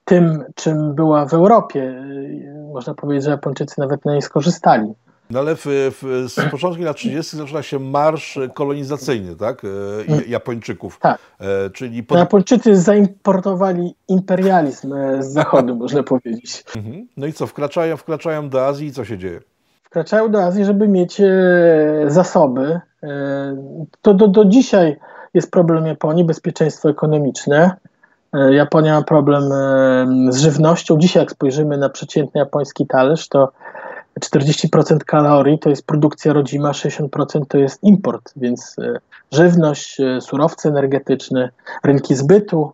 tym, 0.05 0.45
czym 0.55 0.95
była 0.95 1.27
w 1.27 1.35
Europie. 1.35 2.05
Można 2.73 2.95
powiedzieć, 2.95 3.25
że 3.25 3.31
Japończycy 3.31 3.81
nawet 3.81 4.05
na 4.05 4.13
niej 4.13 4.23
skorzystali. 4.23 4.95
No 5.31 5.39
ale 5.39 5.57
w, 5.57 5.65
w, 5.67 6.25
z 6.29 6.35
początku 6.51 6.83
lat 6.83 6.97
30. 6.97 7.37
zaczyna 7.37 7.63
się 7.63 7.79
marsz 7.79 8.39
kolonizacyjny, 8.55 9.37
tak? 9.37 9.63
E, 9.65 9.69
mm. 10.13 10.25
Japończyków. 10.29 10.99
Tak. 11.01 11.19
E, 11.41 11.71
czyli 11.71 12.03
pod... 12.03 12.19
Japończycy 12.19 12.77
zaimportowali 12.77 13.95
imperializm 14.09 14.93
e, 14.93 15.23
z 15.23 15.33
zachodu, 15.33 15.77
można 15.85 16.03
powiedzieć. 16.03 16.65
Mhm. 16.77 17.09
No 17.17 17.27
i 17.27 17.33
co, 17.33 17.47
wkraczają, 17.47 17.97
wkraczają 17.97 18.49
do 18.49 18.67
Azji 18.67 18.87
i 18.87 18.93
co 18.93 19.05
się 19.05 19.19
dzieje? 19.19 19.41
Wkraczają 19.83 20.31
do 20.31 20.43
Azji, 20.43 20.65
żeby 20.65 20.89
mieć 20.89 21.23
zasoby. 22.07 22.81
To 24.03 24.15
do, 24.15 24.29
do 24.29 24.45
dzisiaj 24.45 24.97
jest 25.35 25.51
problem 25.51 25.87
Japonii, 25.87 26.25
bezpieczeństwo 26.25 26.91
ekonomiczne. 26.91 27.77
Japonia 28.51 28.95
ma 28.95 29.03
problem 29.03 29.43
z 30.33 30.39
żywnością. 30.39 30.99
Dzisiaj, 30.99 31.23
jak 31.23 31.31
spojrzymy 31.31 31.79
na 31.79 31.89
przeciętny 31.89 32.39
japoński 32.39 32.87
talerz, 32.87 33.29
to 33.29 33.53
40% 34.21 34.99
kalorii 34.99 35.59
to 35.59 35.71
jest 35.71 35.87
produkcja 35.87 36.33
rodzima, 36.33 36.71
60% 36.73 37.43
to 37.49 37.59
jest 37.59 37.83
import, 37.83 38.33
więc 38.37 38.77
e, 38.79 38.99
żywność, 39.33 40.01
e, 40.01 40.21
surowce 40.21 40.69
energetyczne, 40.69 41.51
rynki 41.85 42.15
zbytu, 42.15 42.73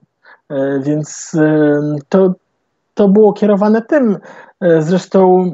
e, 0.48 0.80
więc 0.80 1.36
to, 2.08 2.34
to 2.94 3.08
było 3.08 3.32
kierowane 3.32 3.82
tym. 3.82 4.18
Zresztą 4.78 5.50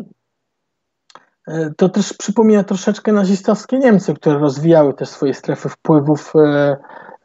to 1.76 1.88
też 1.88 2.12
przypomina 2.12 2.64
troszeczkę 2.64 3.12
nazistowskie 3.12 3.78
Niemcy, 3.78 4.14
które 4.14 4.38
rozwijały 4.38 4.94
też 4.94 5.08
swoje 5.08 5.34
strefy 5.34 5.68
wpływów 5.68 6.32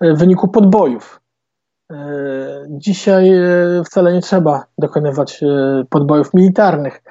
w 0.01 0.17
wyniku 0.17 0.47
podbojów. 0.47 1.21
Dzisiaj 2.69 3.31
wcale 3.85 4.13
nie 4.13 4.21
trzeba 4.21 4.65
dokonywać 4.77 5.43
podbojów 5.89 6.33
militarnych 6.33 7.03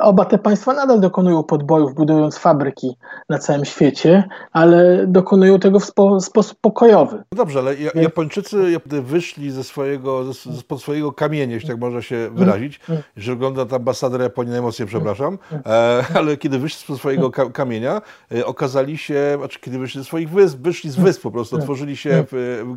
oba 0.00 0.24
te 0.24 0.38
państwa 0.38 0.72
nadal 0.72 1.00
dokonują 1.00 1.42
podbojów, 1.42 1.94
budując 1.94 2.38
fabryki 2.38 2.96
na 3.28 3.38
całym 3.38 3.64
świecie, 3.64 4.28
ale 4.52 5.06
dokonują 5.06 5.58
tego 5.58 5.80
w 5.80 5.84
spo, 5.84 6.20
sposób 6.20 6.58
pokojowy. 6.60 7.16
No 7.16 7.36
dobrze, 7.36 7.58
ale 7.58 7.74
Japończycy 7.94 8.80
wyszli 8.86 9.50
ze 9.50 9.64
swojego, 9.64 10.34
spod 10.34 10.80
swojego 10.80 11.12
kamienia, 11.12 11.54
jeśli 11.54 11.68
tak 11.68 11.78
można 11.78 12.02
się 12.02 12.30
wyrazić, 12.32 12.80
mm. 12.88 13.02
że 13.16 13.32
wygląda 13.32 13.66
ta 13.66 13.76
ambasador 13.76 14.20
Japonii 14.20 14.52
najmocniej, 14.52 14.88
przepraszam, 14.88 15.38
mm. 15.52 15.62
e, 15.66 16.04
ale 16.18 16.36
kiedy 16.36 16.58
wyszli 16.58 16.80
spod 16.80 16.98
swojego 16.98 17.30
kamienia, 17.30 18.02
e, 18.34 18.46
okazali 18.46 18.98
się, 18.98 19.34
znaczy 19.38 19.60
kiedy 19.60 19.78
wyszli 19.78 20.00
ze 20.00 20.04
swoich 20.04 20.30
wysp, 20.30 20.58
wyszli 20.58 20.90
z 20.90 20.96
wysp 20.96 21.22
po 21.22 21.30
prostu, 21.30 21.56
otworzyli 21.56 21.96
się 21.96 22.24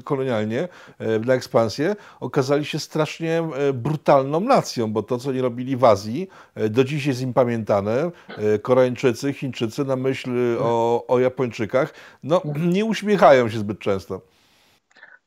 kolonialnie 0.04 0.68
e, 1.00 1.20
na 1.20 1.34
ekspansję, 1.34 1.96
okazali 2.20 2.66
się 2.66 2.80
strasznie 2.80 3.44
brutalną 3.74 4.40
nacją, 4.40 4.92
bo 4.92 5.04
to, 5.04 5.18
co 5.18 5.32
nie 5.32 5.42
robili 5.42 5.78
w 5.78 5.86
Azji, 5.86 6.30
do 6.70 6.84
dziś 6.84 7.09
jest 7.10 7.22
im 7.22 7.34
pamiętane. 7.34 8.12
E, 8.38 8.60
Koreańczycy, 8.60 9.34
Chińczycy 9.34 9.86
na 9.86 9.96
myśl 9.96 10.58
o, 10.60 11.08
o 11.08 11.20
Japończykach, 11.20 11.94
no 12.24 12.42
nie 12.56 12.86
uśmiechają 12.86 13.50
się 13.50 13.60
zbyt 13.60 13.80
często. 13.80 14.22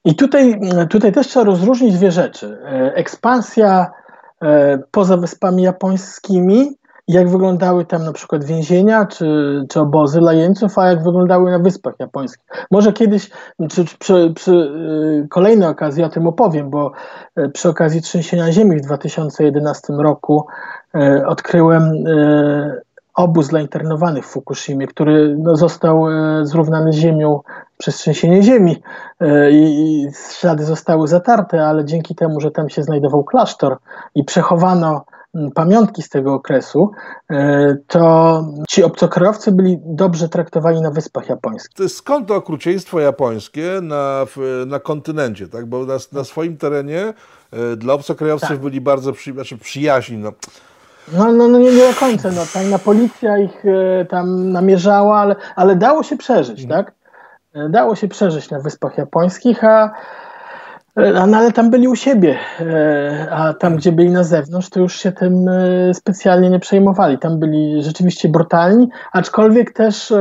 I 0.05 0.15
tutaj, 0.15 0.61
tutaj 0.91 1.13
też 1.13 1.29
trzeba 1.29 1.47
rozróżnić 1.47 1.95
dwie 1.95 2.11
rzeczy. 2.11 2.59
E, 2.65 2.95
ekspansja 2.95 3.91
e, 4.43 4.79
poza 4.91 5.17
wyspami 5.17 5.63
japońskimi, 5.63 6.77
jak 7.13 7.29
wyglądały 7.29 7.85
tam 7.85 8.05
na 8.05 8.13
przykład 8.13 8.45
więzienia 8.45 9.07
czy, 9.07 9.27
czy 9.69 9.81
obozy 9.81 10.21
dla 10.21 10.33
jeńców, 10.33 10.79
a 10.79 10.89
jak 10.89 11.03
wyglądały 11.03 11.51
na 11.51 11.59
wyspach 11.59 11.95
japońskich. 11.99 12.47
Może 12.71 12.93
kiedyś, 12.93 13.31
czy, 13.71 13.85
przy, 13.99 14.33
przy 14.35 14.73
kolejnej 15.31 15.69
okazji 15.69 16.05
o 16.05 16.09
tym 16.09 16.27
opowiem, 16.27 16.71
bo 16.71 16.93
przy 17.53 17.69
okazji 17.69 18.03
trzęsienia 18.03 18.53
ziemi 18.53 18.77
w 18.77 18.83
2011 18.83 19.93
roku 19.93 20.47
E, 20.95 21.27
odkryłem 21.27 21.83
e, 21.83 22.81
obóz 23.15 23.49
dla 23.49 23.61
internowanych 23.61 24.27
w 24.27 24.31
Fukushimie, 24.31 24.87
który 24.87 25.37
no, 25.39 25.57
został 25.57 26.11
e, 26.11 26.47
zrównany 26.47 26.93
z 26.93 26.97
ziemią 26.97 27.41
przez 27.79 27.97
trzęsienie 27.97 28.43
ziemi 28.43 28.83
i 29.51 30.09
ślady 30.33 30.65
zostały 30.65 31.09
zatarte, 31.09 31.67
ale 31.67 31.85
dzięki 31.85 32.15
temu, 32.15 32.41
że 32.41 32.51
tam 32.51 32.69
się 32.69 32.83
znajdował 32.83 33.25
klasztor 33.25 33.77
i 34.15 34.25
przechowano 34.25 35.05
pamiątki 35.55 36.03
z 36.03 36.09
tego 36.09 36.35
okresu, 36.35 36.91
to 37.87 38.45
ci 38.69 38.85
obcokrajowcy 38.85 39.53
byli 39.53 39.79
dobrze 39.85 40.29
traktowani 40.29 40.81
na 40.81 40.91
Wyspach 40.91 41.29
Japońskich. 41.29 41.77
To 41.77 41.89
skąd 41.89 42.29
to 42.29 42.35
okrucieństwo 42.35 43.01
japońskie 43.01 43.81
na, 43.83 44.27
na 44.67 44.79
kontynencie, 44.79 45.49
tak? 45.49 45.67
bo 45.67 45.87
na, 45.87 45.97
na 46.13 46.25
swoim 46.25 46.57
terenie 46.57 47.15
dla 47.77 47.95
obcokrajowców 47.95 48.49
tak. 48.49 48.61
byli 48.61 48.81
bardzo 48.81 49.13
przy, 49.13 49.33
znaczy 49.33 49.59
przyjaźni. 49.59 50.19
No 50.19 50.33
no, 51.09 51.33
no, 51.33 51.49
no 51.49 51.59
nie, 51.59 51.73
nie 51.73 51.89
do 51.93 52.01
końca. 52.01 52.31
No, 52.31 52.43
tajna 52.55 52.79
policja 52.79 53.39
ich 53.39 53.65
e, 53.67 54.05
tam 54.05 54.53
namierzała, 54.53 55.21
ale, 55.21 55.37
ale 55.57 55.77
dało 55.77 56.03
się 56.03 56.17
przeżyć, 56.17 56.63
mhm. 56.63 56.85
tak? 56.85 56.95
E, 57.55 57.69
dało 57.69 57.97
się 57.97 58.09
przeżyć 58.09 58.51
na 58.51 58.61
Wyspach 58.61 58.99
Japońskich, 58.99 59.65
e, 59.65 59.69
a 59.69 59.93
no, 60.97 61.37
ale 61.37 61.53
tam 61.53 61.71
byli 61.71 61.89
u 61.89 61.97
siebie, 61.97 62.39
a 63.31 63.55
tam, 63.55 63.77
gdzie 63.77 63.93
byli 63.93 64.11
na 64.11 64.25
zewnątrz, 64.25 64.69
to 64.69 64.81
już 64.81 64.97
się 65.01 65.13
tym 65.13 65.47
specjalnie 65.93 66.51
nie 66.51 66.61
przejmowali. 66.61 67.19
Tam 67.19 67.39
byli 67.39 67.83
rzeczywiście 67.83 68.29
brutalni, 68.29 68.89
aczkolwiek 69.13 69.73
też 69.73 70.13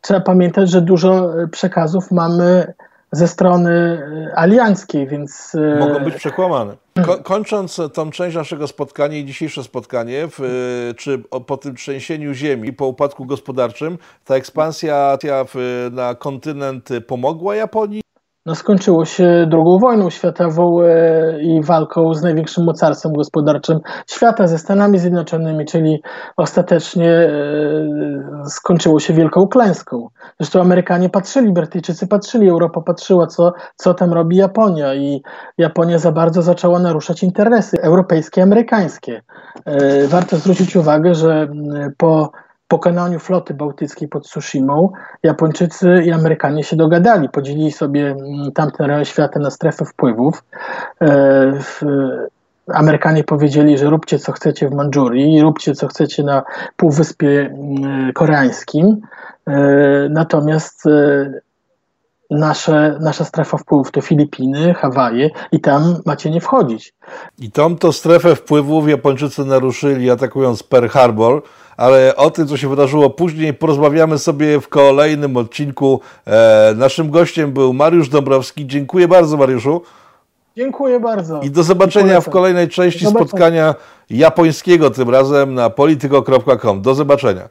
trzeba 0.00 0.20
pamiętać, 0.20 0.70
że 0.70 0.82
dużo 0.82 1.30
przekazów 1.50 2.10
mamy 2.10 2.74
ze 3.12 3.28
strony 3.28 3.70
e, 3.70 4.38
alianckiej, 4.38 5.06
więc... 5.06 5.54
E, 5.54 5.78
Mogą 5.78 6.00
być 6.00 6.14
przekłamane. 6.14 6.76
Ko 7.04 7.18
kończąc 7.18 7.80
tą 7.94 8.10
część 8.10 8.36
naszego 8.36 8.66
spotkania 8.66 9.18
i 9.18 9.24
dzisiejsze 9.24 9.62
spotkanie, 9.62 10.28
w, 10.28 10.40
e, 10.40 10.94
czy 10.94 11.18
po 11.46 11.56
tym 11.56 11.76
trzęsieniu 11.76 12.34
ziemi, 12.34 12.72
po 12.72 12.86
upadku 12.86 13.26
gospodarczym, 13.26 13.98
ta 14.24 14.34
ekspansja 14.34 15.18
na 15.92 16.14
kontynent 16.14 16.88
pomogła 17.06 17.56
Japonii? 17.56 18.05
No, 18.46 18.54
skończyło 18.54 19.04
się 19.04 19.48
II 19.52 19.80
wojną 19.80 20.10
światową 20.10 20.78
i 21.40 21.62
walką 21.62 22.14
z 22.14 22.22
największym 22.22 22.64
mocarstwem 22.64 23.12
gospodarczym 23.12 23.80
świata, 24.06 24.46
ze 24.46 24.58
Stanami 24.58 24.98
Zjednoczonymi, 24.98 25.64
czyli 25.64 26.02
ostatecznie 26.36 27.10
e, 27.10 27.30
skończyło 28.48 29.00
się 29.00 29.14
wielką 29.14 29.48
klęską. 29.48 30.08
Zresztą 30.40 30.60
Amerykanie 30.60 31.08
patrzyli, 31.08 31.52
Brytyjczycy 31.52 32.06
patrzyli, 32.06 32.48
Europa 32.48 32.80
patrzyła, 32.80 33.26
co, 33.26 33.52
co 33.76 33.94
tam 33.94 34.12
robi 34.12 34.36
Japonia 34.36 34.94
i 34.94 35.22
Japonia 35.58 35.98
za 35.98 36.12
bardzo 36.12 36.42
zaczęła 36.42 36.78
naruszać 36.78 37.22
interesy 37.22 37.82
europejskie, 37.82 38.42
amerykańskie. 38.42 39.22
E, 39.64 40.06
warto 40.08 40.36
zwrócić 40.36 40.76
uwagę, 40.76 41.14
że 41.14 41.48
po 41.96 42.30
pokonaniu 42.68 43.18
floty 43.18 43.54
bałtyckiej 43.54 44.08
pod 44.08 44.24
Tsushimą 44.24 44.92
Japończycy 45.22 46.02
i 46.04 46.12
Amerykanie 46.12 46.64
się 46.64 46.76
dogadali, 46.76 47.28
podzielili 47.28 47.72
sobie 47.72 48.10
mm, 48.10 48.52
tamten 48.52 48.86
rejon 48.86 49.04
świata 49.04 49.40
na 49.40 49.50
strefy 49.50 49.84
wpływów. 49.84 50.44
E, 51.02 51.58
Amerykanie 52.74 53.24
powiedzieli, 53.24 53.78
że 53.78 53.90
róbcie 53.90 54.18
co 54.18 54.32
chcecie 54.32 54.68
w 54.68 54.74
Mandżurii, 54.74 55.40
róbcie 55.40 55.74
co 55.74 55.88
chcecie 55.88 56.22
na 56.22 56.42
Półwyspie 56.76 57.40
mm, 57.40 58.12
Koreańskim, 58.12 59.00
e, 59.46 60.08
natomiast 60.10 60.86
e, 60.86 61.40
nasze, 62.30 62.98
nasza 63.00 63.24
strefa 63.24 63.56
wpływów 63.56 63.90
to 63.90 64.00
Filipiny, 64.00 64.74
Hawaje 64.74 65.30
i 65.52 65.60
tam 65.60 65.96
macie 66.04 66.30
nie 66.30 66.40
wchodzić. 66.40 66.94
I 67.38 67.50
tą 67.50 67.76
to 67.76 67.92
strefę 67.92 68.36
wpływów 68.36 68.88
Japończycy 68.88 69.44
naruszyli 69.44 70.10
atakując 70.10 70.62
Pearl 70.62 70.86
Harbor, 70.86 71.42
ale 71.76 72.16
o 72.16 72.30
tym, 72.30 72.46
co 72.46 72.56
się 72.56 72.68
wydarzyło 72.68 73.10
później, 73.10 73.54
porozmawiamy 73.54 74.18
sobie 74.18 74.60
w 74.60 74.68
kolejnym 74.68 75.36
odcinku. 75.36 76.00
E, 76.26 76.74
naszym 76.76 77.10
gościem 77.10 77.52
był 77.52 77.72
Mariusz 77.72 78.08
Dąbrowski. 78.08 78.66
Dziękuję 78.66 79.08
bardzo, 79.08 79.36
Mariuszu. 79.36 79.82
Dziękuję 80.56 81.00
bardzo. 81.00 81.40
I 81.40 81.50
do 81.50 81.62
zobaczenia 81.62 82.20
w 82.20 82.30
kolejnej 82.30 82.68
części 82.68 83.06
spotkania 83.06 83.74
japońskiego, 84.10 84.90
tym 84.90 85.10
razem 85.10 85.54
na 85.54 85.70
polityko.com. 85.70 86.82
Do 86.82 86.94
zobaczenia. 86.94 87.48